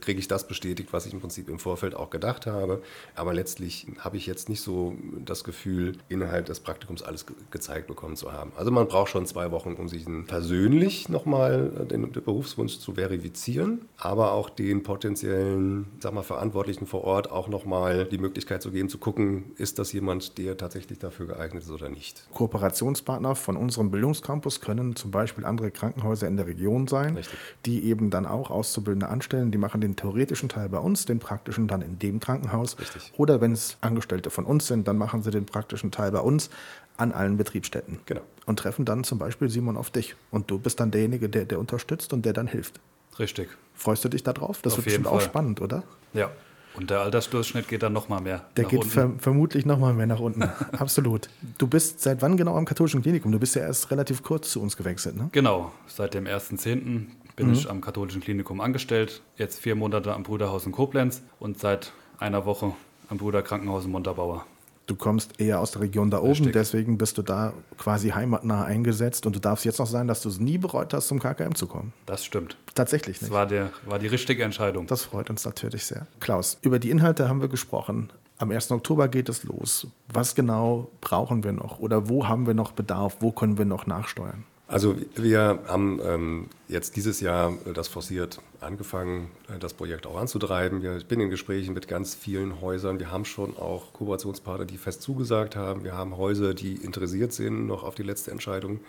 kriege 0.00 0.18
ich 0.18 0.28
das 0.28 0.46
bestätigt, 0.46 0.92
was 0.92 1.06
ich 1.06 1.12
im 1.12 1.20
Prinzip 1.20 1.48
im 1.48 1.58
Vorfeld 1.58 1.94
auch 1.94 2.10
gedacht 2.10 2.46
habe. 2.46 2.82
Aber 3.14 3.32
letztlich 3.34 3.86
habe 3.98 4.16
ich 4.16 4.26
jetzt 4.26 4.48
nicht 4.48 4.60
so 4.60 4.94
das 5.24 5.44
Gefühl, 5.44 5.96
innerhalb 6.08 6.46
des 6.46 6.60
Praktikums 6.60 7.02
alles 7.02 7.26
ge 7.26 7.36
gezeigt 7.50 7.86
bekommen 7.86 8.16
zu 8.16 8.32
haben. 8.32 8.52
Also 8.56 8.70
man 8.70 8.86
braucht 8.88 9.10
schon 9.10 9.26
zwei 9.26 9.50
Wochen, 9.50 9.74
um 9.74 9.88
sich 9.88 10.06
persönlich 10.26 11.08
nochmal 11.08 11.86
den, 11.90 12.12
den 12.12 12.24
Berufswunsch 12.24 12.78
zu 12.78 12.94
verifizieren, 12.94 13.82
aber 13.98 14.32
auch 14.32 14.50
den 14.50 14.82
potenziellen, 14.82 15.86
sag 16.00 16.14
mal, 16.14 16.22
Verantwortlichen 16.22 16.86
vor 16.86 17.04
Ort 17.04 17.30
auch 17.30 17.48
nochmal 17.48 18.04
die 18.04 18.18
Möglichkeit 18.18 18.62
zu 18.62 18.70
geben, 18.70 18.88
zu 18.88 18.98
gucken, 18.98 19.52
ist 19.56 19.78
das 19.78 19.92
jemand, 19.92 20.38
der 20.38 20.56
tatsächlich 20.56 20.98
dafür 20.98 21.26
geeignet 21.26 21.62
ist 21.62 21.70
oder 21.70 21.88
nicht. 21.88 22.26
Kooperationspartner 22.32 23.34
von 23.34 23.56
unserem 23.56 23.90
Bildungscampus 23.90 24.60
können 24.60 24.96
zum 24.96 25.10
Beispiel 25.10 25.44
andere 25.44 25.70
Krankenhäuser 25.70 26.26
in 26.26 26.36
der 26.36 26.46
Region 26.46 26.86
sein, 26.86 27.16
Richtig. 27.16 27.38
die 27.66 27.84
eben 27.84 28.10
dann 28.10 28.26
auch 28.26 28.50
Auszubildende 28.50 29.08
anstellen. 29.08 29.50
Die 29.50 29.58
machen 29.62 29.80
den 29.80 29.96
theoretischen 29.96 30.50
Teil 30.50 30.68
bei 30.68 30.78
uns, 30.78 31.06
den 31.06 31.18
praktischen 31.18 31.68
dann 31.68 31.80
in 31.80 31.98
dem 31.98 32.20
Krankenhaus. 32.20 32.78
Richtig. 32.78 33.12
Oder 33.16 33.40
wenn 33.40 33.52
es 33.52 33.78
Angestellte 33.80 34.28
von 34.28 34.44
uns 34.44 34.66
sind, 34.66 34.86
dann 34.86 34.98
machen 34.98 35.22
sie 35.22 35.30
den 35.30 35.46
praktischen 35.46 35.90
Teil 35.90 36.12
bei 36.12 36.20
uns 36.20 36.50
an 36.98 37.12
allen 37.12 37.38
Betriebsstätten. 37.38 38.00
Genau. 38.04 38.20
Und 38.44 38.58
treffen 38.58 38.84
dann 38.84 39.04
zum 39.04 39.18
Beispiel 39.18 39.48
Simon 39.48 39.78
auf 39.78 39.90
dich. 39.90 40.14
Und 40.30 40.50
du 40.50 40.58
bist 40.58 40.80
dann 40.80 40.90
derjenige, 40.90 41.30
der, 41.30 41.46
der 41.46 41.58
unterstützt 41.58 42.12
und 42.12 42.26
der 42.26 42.34
dann 42.34 42.46
hilft. 42.46 42.80
Richtig. 43.18 43.48
Freust 43.74 44.04
du 44.04 44.10
dich 44.10 44.22
darauf? 44.22 44.60
Das 44.60 44.74
auf 44.74 44.78
wird 44.78 44.84
bestimmt 44.86 45.06
Fall. 45.06 45.16
auch 45.16 45.20
spannend, 45.22 45.62
oder? 45.62 45.82
Ja, 46.12 46.30
und 46.74 46.88
der 46.90 47.00
Altersdurchschnitt 47.00 47.68
geht 47.68 47.82
dann 47.82 47.92
nochmal 47.92 48.22
mehr. 48.22 48.46
Der 48.56 48.64
geht 48.64 48.84
ver 48.84 49.12
vermutlich 49.18 49.66
nochmal 49.66 49.92
mehr 49.92 50.06
nach 50.06 50.20
unten. 50.20 50.42
Absolut. 50.72 51.28
Du 51.58 51.66
bist 51.66 52.00
seit 52.00 52.22
wann 52.22 52.36
genau 52.36 52.56
am 52.56 52.64
katholischen 52.64 53.02
Klinikum? 53.02 53.30
Du 53.30 53.38
bist 53.38 53.54
ja 53.54 53.62
erst 53.62 53.90
relativ 53.90 54.22
kurz 54.22 54.50
zu 54.50 54.62
uns 54.62 54.76
gewechselt, 54.76 55.16
ne? 55.16 55.28
Genau, 55.32 55.72
seit 55.86 56.14
dem 56.14 56.24
1.10. 56.24 57.06
bin 57.36 57.48
mhm. 57.48 57.54
ich 57.54 57.70
am 57.70 57.80
katholischen 57.80 58.20
Klinikum 58.20 58.60
angestellt. 58.60 59.22
Jetzt 59.36 59.60
vier 59.60 59.74
Monate 59.74 60.14
am 60.14 60.22
Bruderhaus 60.22 60.66
in 60.66 60.72
Koblenz 60.72 61.22
und 61.38 61.58
seit 61.58 61.92
einer 62.18 62.44
Woche 62.44 62.72
am 63.08 63.18
Bruderkrankenhaus 63.18 63.84
in 63.84 63.90
Montabaur. 63.90 64.46
Du 64.86 64.96
kommst 64.96 65.40
eher 65.40 65.60
aus 65.60 65.70
der 65.70 65.82
Region 65.82 66.10
da 66.10 66.18
oben, 66.18 66.30
Richtig. 66.30 66.52
deswegen 66.54 66.98
bist 66.98 67.16
du 67.16 67.22
da 67.22 67.52
quasi 67.78 68.10
heimatnah 68.10 68.64
eingesetzt 68.64 69.26
und 69.26 69.36
du 69.36 69.40
darfst 69.40 69.64
jetzt 69.64 69.78
noch 69.78 69.86
sein, 69.86 70.08
dass 70.08 70.22
du 70.22 70.28
es 70.28 70.40
nie 70.40 70.58
bereut 70.58 70.92
hast, 70.92 71.06
zum 71.06 71.20
KKM 71.20 71.54
zu 71.54 71.68
kommen. 71.68 71.92
Das 72.04 72.24
stimmt. 72.24 72.56
Tatsächlich 72.74 73.20
nicht. 73.20 73.30
Das 73.30 73.30
war, 73.30 73.46
der, 73.46 73.70
war 73.86 74.00
die 74.00 74.08
richtige 74.08 74.42
Entscheidung. 74.42 74.86
Das 74.88 75.04
freut 75.04 75.30
uns 75.30 75.44
natürlich 75.44 75.86
sehr. 75.86 76.06
Klaus, 76.18 76.58
über 76.62 76.78
die 76.80 76.90
Inhalte 76.90 77.28
haben 77.28 77.40
wir 77.40 77.48
gesprochen. 77.48 78.10
Am 78.38 78.50
1. 78.50 78.72
Oktober 78.72 79.06
geht 79.06 79.28
es 79.28 79.44
los. 79.44 79.86
Was 80.12 80.34
genau 80.34 80.90
brauchen 81.00 81.44
wir 81.44 81.52
noch 81.52 81.78
oder 81.78 82.08
wo 82.08 82.26
haben 82.26 82.46
wir 82.48 82.54
noch 82.54 82.72
Bedarf? 82.72 83.18
Wo 83.20 83.30
können 83.30 83.58
wir 83.58 83.66
noch 83.66 83.86
nachsteuern? 83.86 84.44
Also 84.72 84.96
wir 85.16 85.58
haben 85.68 86.00
ähm, 86.02 86.46
jetzt 86.66 86.96
dieses 86.96 87.20
Jahr 87.20 87.52
das 87.74 87.88
forciert 87.88 88.40
angefangen, 88.60 89.30
äh, 89.54 89.58
das 89.58 89.74
Projekt 89.74 90.06
auch 90.06 90.16
anzutreiben. 90.16 90.82
Ich 90.96 91.06
bin 91.06 91.20
in 91.20 91.28
Gesprächen 91.28 91.74
mit 91.74 91.88
ganz 91.88 92.14
vielen 92.14 92.62
Häusern. 92.62 92.98
Wir 92.98 93.10
haben 93.10 93.26
schon 93.26 93.54
auch 93.58 93.92
Kooperationspartner, 93.92 94.64
die 94.64 94.78
fest 94.78 95.02
zugesagt 95.02 95.56
haben. 95.56 95.84
Wir 95.84 95.94
haben 95.94 96.16
Häuser, 96.16 96.54
die 96.54 96.76
interessiert 96.76 97.34
sind, 97.34 97.66
noch 97.66 97.84
auf 97.84 97.96
die 97.96 98.02
letzte 98.02 98.30
Entscheidung 98.30 98.80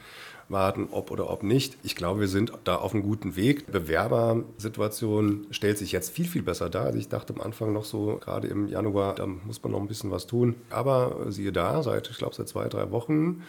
warten, 0.47 0.87
ob 0.91 1.11
oder 1.11 1.29
ob 1.29 1.43
nicht. 1.43 1.77
Ich 1.83 1.97
glaube, 1.97 2.21
wir 2.21 2.27
sind 2.29 2.53
da 2.63 2.77
auf 2.77 2.93
einem 2.93 3.03
guten 3.03 3.35
Weg. 3.35 3.69
Bewerbersituation 3.69 5.47
stellt 5.51 5.77
sich 5.77 5.91
jetzt 5.91 6.11
viel, 6.11 6.27
viel 6.27 6.43
besser 6.43 6.69
dar. 6.69 6.85
Also 6.85 6.97
ich 6.97 7.09
dachte 7.09 7.33
am 7.33 7.41
Anfang 7.41 7.73
noch 7.73 7.83
so, 7.83 8.21
gerade 8.23 8.47
im 8.47 8.69
Januar, 8.69 9.15
da 9.15 9.25
muss 9.27 9.61
man 9.61 9.73
noch 9.73 9.81
ein 9.81 9.87
bisschen 9.89 10.11
was 10.11 10.27
tun. 10.27 10.55
Aber 10.69 11.25
siehe 11.27 11.51
da, 11.51 11.83
seit, 11.83 12.09
ich 12.09 12.17
glaube, 12.17 12.35
seit 12.35 12.47
zwei, 12.47 12.69
drei 12.69 12.91
Wochen 12.91 13.43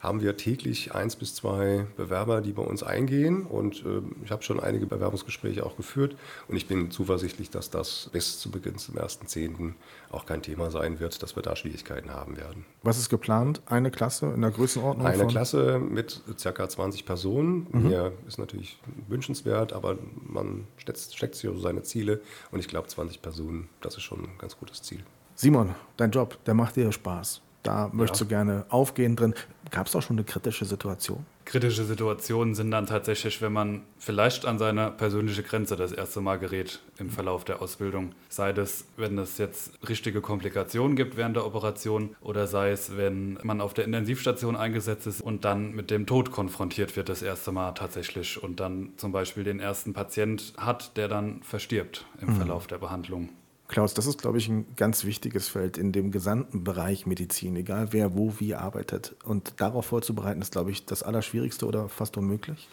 haben 0.00 0.20
wir 0.20 0.36
täglich 0.36 0.94
eins 0.94 1.16
bis 1.16 1.34
zwei 1.34 1.86
Bewerber, 1.96 2.40
die 2.40 2.52
bei 2.52 2.62
uns 2.62 2.82
eingehen. 2.82 3.42
Und 3.42 3.84
äh, 3.84 4.00
ich 4.24 4.30
habe 4.30 4.42
schon 4.42 4.60
einige 4.60 4.86
Bewerbungsgespräche 4.86 5.66
auch 5.66 5.76
geführt. 5.76 6.16
Und 6.46 6.56
ich 6.56 6.68
bin 6.68 6.90
zuversichtlich, 6.90 7.50
dass 7.50 7.70
das 7.70 8.08
bis 8.12 8.38
zu 8.38 8.50
Beginn 8.50 8.78
zum 8.78 8.96
1.10. 8.96 9.72
auch 10.10 10.24
kein 10.24 10.42
Thema 10.42 10.70
sein 10.70 11.00
wird, 11.00 11.22
dass 11.22 11.34
wir 11.34 11.42
da 11.42 11.56
Schwierigkeiten 11.56 12.10
haben 12.10 12.36
werden. 12.36 12.64
Was 12.82 12.98
ist 12.98 13.08
geplant? 13.08 13.60
Eine 13.66 13.90
Klasse 13.90 14.32
in 14.34 14.42
der 14.42 14.52
Größenordnung? 14.52 15.06
Eine 15.06 15.18
von? 15.18 15.28
Klasse 15.28 15.80
mit 15.80 16.22
ca. 16.42 16.68
20 16.68 17.04
Personen. 17.04 17.66
Mhm. 17.72 17.88
Mehr 17.88 18.12
ist 18.28 18.38
natürlich 18.38 18.78
wünschenswert, 19.08 19.72
aber 19.72 19.98
man 20.26 20.66
steckt, 20.76 20.98
steckt 21.12 21.34
sich 21.34 21.50
so 21.50 21.58
seine 21.58 21.82
Ziele. 21.82 22.20
Und 22.52 22.60
ich 22.60 22.68
glaube, 22.68 22.86
20 22.86 23.20
Personen, 23.20 23.68
das 23.80 23.96
ist 23.96 24.02
schon 24.02 24.20
ein 24.20 24.38
ganz 24.38 24.56
gutes 24.56 24.82
Ziel. 24.82 25.02
Simon, 25.34 25.74
dein 25.96 26.10
Job, 26.10 26.38
der 26.46 26.54
macht 26.54 26.76
dir 26.76 26.90
Spaß. 26.92 27.42
Da 27.62 27.90
möchtest 27.92 28.20
ja. 28.20 28.24
du 28.24 28.28
gerne 28.28 28.64
aufgehen 28.68 29.16
drin. 29.16 29.34
Gab 29.70 29.86
es 29.86 29.96
auch 29.96 30.02
schon 30.02 30.16
eine 30.16 30.24
kritische 30.24 30.64
Situation? 30.64 31.26
Kritische 31.44 31.84
Situationen 31.84 32.54
sind 32.54 32.70
dann 32.70 32.86
tatsächlich, 32.86 33.40
wenn 33.42 33.52
man 33.52 33.82
vielleicht 33.98 34.46
an 34.46 34.58
seine 34.58 34.90
persönliche 34.90 35.42
Grenze 35.42 35.76
das 35.76 35.92
erste 35.92 36.20
Mal 36.20 36.38
gerät 36.38 36.80
im 36.98 37.10
Verlauf 37.10 37.44
der 37.44 37.60
Ausbildung. 37.62 38.12
Sei 38.28 38.50
es, 38.50 38.84
wenn 38.96 39.18
es 39.18 39.38
jetzt 39.38 39.72
richtige 39.88 40.20
Komplikationen 40.20 40.94
gibt 40.94 41.16
während 41.16 41.36
der 41.36 41.46
Operation 41.46 42.14
oder 42.20 42.46
sei 42.46 42.70
es, 42.70 42.96
wenn 42.96 43.38
man 43.42 43.60
auf 43.60 43.74
der 43.74 43.84
Intensivstation 43.84 44.56
eingesetzt 44.56 45.06
ist 45.06 45.20
und 45.20 45.44
dann 45.44 45.72
mit 45.72 45.90
dem 45.90 46.06
Tod 46.06 46.30
konfrontiert 46.30 46.96
wird 46.96 47.08
das 47.08 47.22
erste 47.22 47.50
Mal 47.50 47.72
tatsächlich 47.72 48.42
und 48.42 48.60
dann 48.60 48.90
zum 48.96 49.12
Beispiel 49.12 49.44
den 49.44 49.60
ersten 49.60 49.94
Patient 49.94 50.52
hat, 50.58 50.96
der 50.96 51.08
dann 51.08 51.42
verstirbt 51.42 52.04
im 52.20 52.28
mhm. 52.28 52.36
Verlauf 52.36 52.66
der 52.66 52.78
Behandlung. 52.78 53.30
Klaus, 53.68 53.92
das 53.92 54.06
ist, 54.06 54.20
glaube 54.20 54.38
ich, 54.38 54.48
ein 54.48 54.66
ganz 54.76 55.04
wichtiges 55.04 55.48
Feld 55.48 55.76
in 55.76 55.92
dem 55.92 56.10
gesamten 56.10 56.64
Bereich 56.64 57.04
Medizin, 57.04 57.54
egal 57.54 57.88
wer 57.92 58.16
wo 58.16 58.32
wie 58.38 58.54
arbeitet. 58.54 59.14
Und 59.24 59.60
darauf 59.60 59.84
vorzubereiten, 59.86 60.40
ist, 60.40 60.52
glaube 60.52 60.70
ich, 60.70 60.86
das 60.86 61.02
Allerschwierigste 61.02 61.66
oder 61.66 61.90
fast 61.90 62.16
unmöglich. 62.16 62.66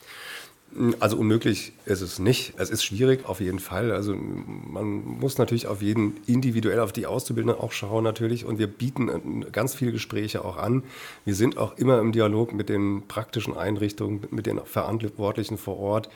Also 0.99 1.17
unmöglich 1.17 1.73
ist 1.85 2.01
es 2.01 2.19
nicht. 2.19 2.53
Es 2.57 2.69
ist 2.69 2.83
schwierig 2.83 3.27
auf 3.29 3.39
jeden 3.39 3.59
Fall. 3.59 3.91
Also 3.91 4.13
man 4.15 5.05
muss 5.05 5.37
natürlich 5.37 5.67
auf 5.67 5.81
jeden 5.81 6.17
individuell 6.27 6.79
auf 6.79 6.91
die 6.91 7.05
Auszubildenden 7.05 7.61
auch 7.61 7.71
schauen 7.71 8.03
natürlich 8.03 8.45
und 8.45 8.57
wir 8.57 8.67
bieten 8.67 9.45
ganz 9.51 9.75
viele 9.75 9.93
Gespräche 9.93 10.43
auch 10.43 10.57
an. 10.57 10.83
Wir 11.23 11.35
sind 11.35 11.57
auch 11.57 11.77
immer 11.77 11.99
im 11.99 12.11
Dialog 12.11 12.53
mit 12.53 12.67
den 12.67 13.03
praktischen 13.07 13.55
Einrichtungen, 13.55 14.25
mit 14.31 14.47
den 14.47 14.59
Verantwortlichen 14.65 15.57
vor 15.57 15.77
Ort, 15.77 16.09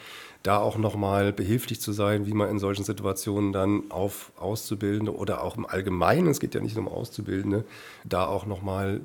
da 0.44 0.58
auch 0.58 0.78
nochmal 0.78 1.34
behilflich 1.34 1.82
zu 1.82 1.92
sein, 1.92 2.26
wie 2.26 2.34
man 2.34 2.50
in 2.50 2.60
solchen 2.60 2.84
Situationen 2.84 3.52
dann 3.52 3.92
auf 3.92 4.32
Auszubildende 4.40 5.14
oder 5.14 5.44
auch 5.44 5.58
im 5.58 5.66
Allgemeinen, 5.66 6.28
es 6.28 6.40
geht 6.40 6.56
ja 6.56 6.62
nicht 6.62 6.76
nur 6.76 6.88
um 6.88 6.94
Auszubildende, 6.94 7.66
da 8.06 8.26
auch 8.26 8.46
nochmal 8.46 9.02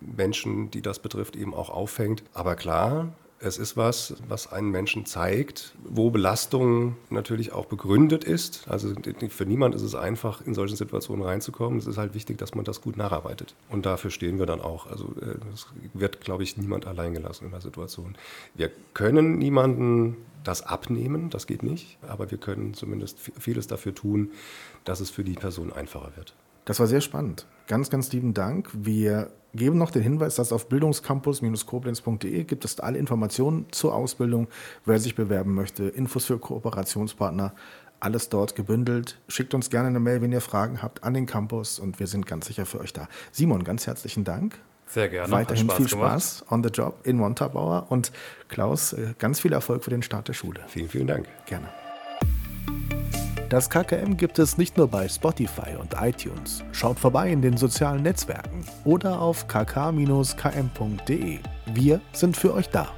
Menschen, 0.00 0.70
die 0.70 0.82
das 0.82 0.98
betrifft, 0.98 1.36
eben 1.36 1.54
auch 1.54 1.70
auffängt. 1.70 2.24
Aber 2.34 2.56
klar, 2.56 3.12
es 3.42 3.58
ist 3.58 3.76
was, 3.76 4.14
was 4.28 4.52
einen 4.52 4.70
Menschen 4.70 5.04
zeigt, 5.04 5.74
wo 5.84 6.10
Belastung 6.10 6.96
natürlich 7.10 7.52
auch 7.52 7.66
begründet 7.66 8.22
ist. 8.24 8.68
Also 8.68 8.94
für 9.28 9.46
niemand 9.46 9.74
ist 9.74 9.82
es 9.82 9.94
einfach, 9.94 10.40
in 10.46 10.54
solchen 10.54 10.76
Situationen 10.76 11.24
reinzukommen. 11.24 11.78
Es 11.78 11.86
ist 11.86 11.98
halt 11.98 12.14
wichtig, 12.14 12.38
dass 12.38 12.54
man 12.54 12.64
das 12.64 12.80
gut 12.80 12.96
nacharbeitet. 12.96 13.54
Und 13.68 13.84
dafür 13.84 14.10
stehen 14.10 14.38
wir 14.38 14.46
dann 14.46 14.60
auch. 14.60 14.86
Also 14.86 15.14
äh, 15.20 15.34
es 15.52 15.66
wird, 15.92 16.20
glaube 16.20 16.44
ich, 16.44 16.56
niemand 16.56 16.86
allein 16.86 17.14
gelassen 17.14 17.46
in 17.46 17.50
der 17.50 17.60
Situation. 17.60 18.14
Wir 18.54 18.70
können 18.94 19.38
niemanden 19.38 20.16
das 20.44 20.62
abnehmen, 20.62 21.30
das 21.30 21.46
geht 21.46 21.62
nicht, 21.62 21.98
aber 22.02 22.30
wir 22.30 22.38
können 22.38 22.74
zumindest 22.74 23.18
vieles 23.38 23.66
dafür 23.66 23.94
tun, 23.94 24.30
dass 24.84 25.00
es 25.00 25.10
für 25.10 25.24
die 25.24 25.34
Person 25.34 25.72
einfacher 25.72 26.12
wird. 26.16 26.34
Das 26.64 26.78
war 26.78 26.86
sehr 26.86 27.00
spannend. 27.00 27.46
Ganz, 27.66 27.90
ganz 27.90 28.12
lieben 28.12 28.34
Dank. 28.34 28.70
Wir 28.72 29.30
geben 29.54 29.78
noch 29.78 29.90
den 29.90 30.02
Hinweis, 30.02 30.36
dass 30.36 30.52
auf 30.52 30.68
bildungscampus-koblenz.de 30.68 32.44
gibt 32.44 32.64
es 32.64 32.80
alle 32.80 32.98
Informationen 32.98 33.66
zur 33.70 33.94
Ausbildung, 33.94 34.48
wer 34.84 34.98
sich 34.98 35.14
bewerben 35.14 35.54
möchte, 35.54 35.84
Infos 35.84 36.24
für 36.24 36.38
Kooperationspartner, 36.38 37.52
alles 38.00 38.28
dort 38.28 38.56
gebündelt. 38.56 39.18
Schickt 39.28 39.54
uns 39.54 39.70
gerne 39.70 39.88
eine 39.88 40.00
Mail, 40.00 40.22
wenn 40.22 40.32
ihr 40.32 40.40
Fragen 40.40 40.82
habt, 40.82 41.04
an 41.04 41.14
den 41.14 41.26
Campus 41.26 41.78
und 41.78 42.00
wir 42.00 42.06
sind 42.06 42.26
ganz 42.26 42.46
sicher 42.46 42.66
für 42.66 42.80
euch 42.80 42.92
da. 42.92 43.08
Simon, 43.30 43.64
ganz 43.64 43.86
herzlichen 43.86 44.24
Dank. 44.24 44.58
Sehr 44.86 45.08
gerne. 45.08 45.32
Weiterhin 45.32 45.66
Spaß 45.66 45.76
viel 45.76 45.88
Spaß 45.88 46.38
gemacht. 46.40 46.52
on 46.52 46.62
the 46.64 46.68
job 46.68 46.98
in 47.04 47.16
Montabaur 47.16 47.86
und 47.88 48.12
Klaus, 48.48 48.92
äh, 48.92 49.14
ganz 49.18 49.40
viel 49.40 49.52
Erfolg 49.52 49.84
für 49.84 49.90
den 49.90 50.02
Start 50.02 50.28
der 50.28 50.34
Schule. 50.34 50.60
Vielen, 50.66 50.88
vielen 50.88 51.06
Dank. 51.06 51.26
Gerne. 51.46 51.68
Das 53.52 53.68
KKM 53.68 54.16
gibt 54.16 54.38
es 54.38 54.56
nicht 54.56 54.78
nur 54.78 54.88
bei 54.88 55.06
Spotify 55.06 55.76
und 55.78 55.92
iTunes. 56.00 56.64
Schaut 56.72 56.98
vorbei 56.98 57.30
in 57.30 57.42
den 57.42 57.58
sozialen 57.58 58.02
Netzwerken 58.02 58.64
oder 58.86 59.20
auf 59.20 59.46
kk-km.de. 59.46 61.38
Wir 61.74 62.00
sind 62.14 62.34
für 62.34 62.54
euch 62.54 62.70
da. 62.70 62.88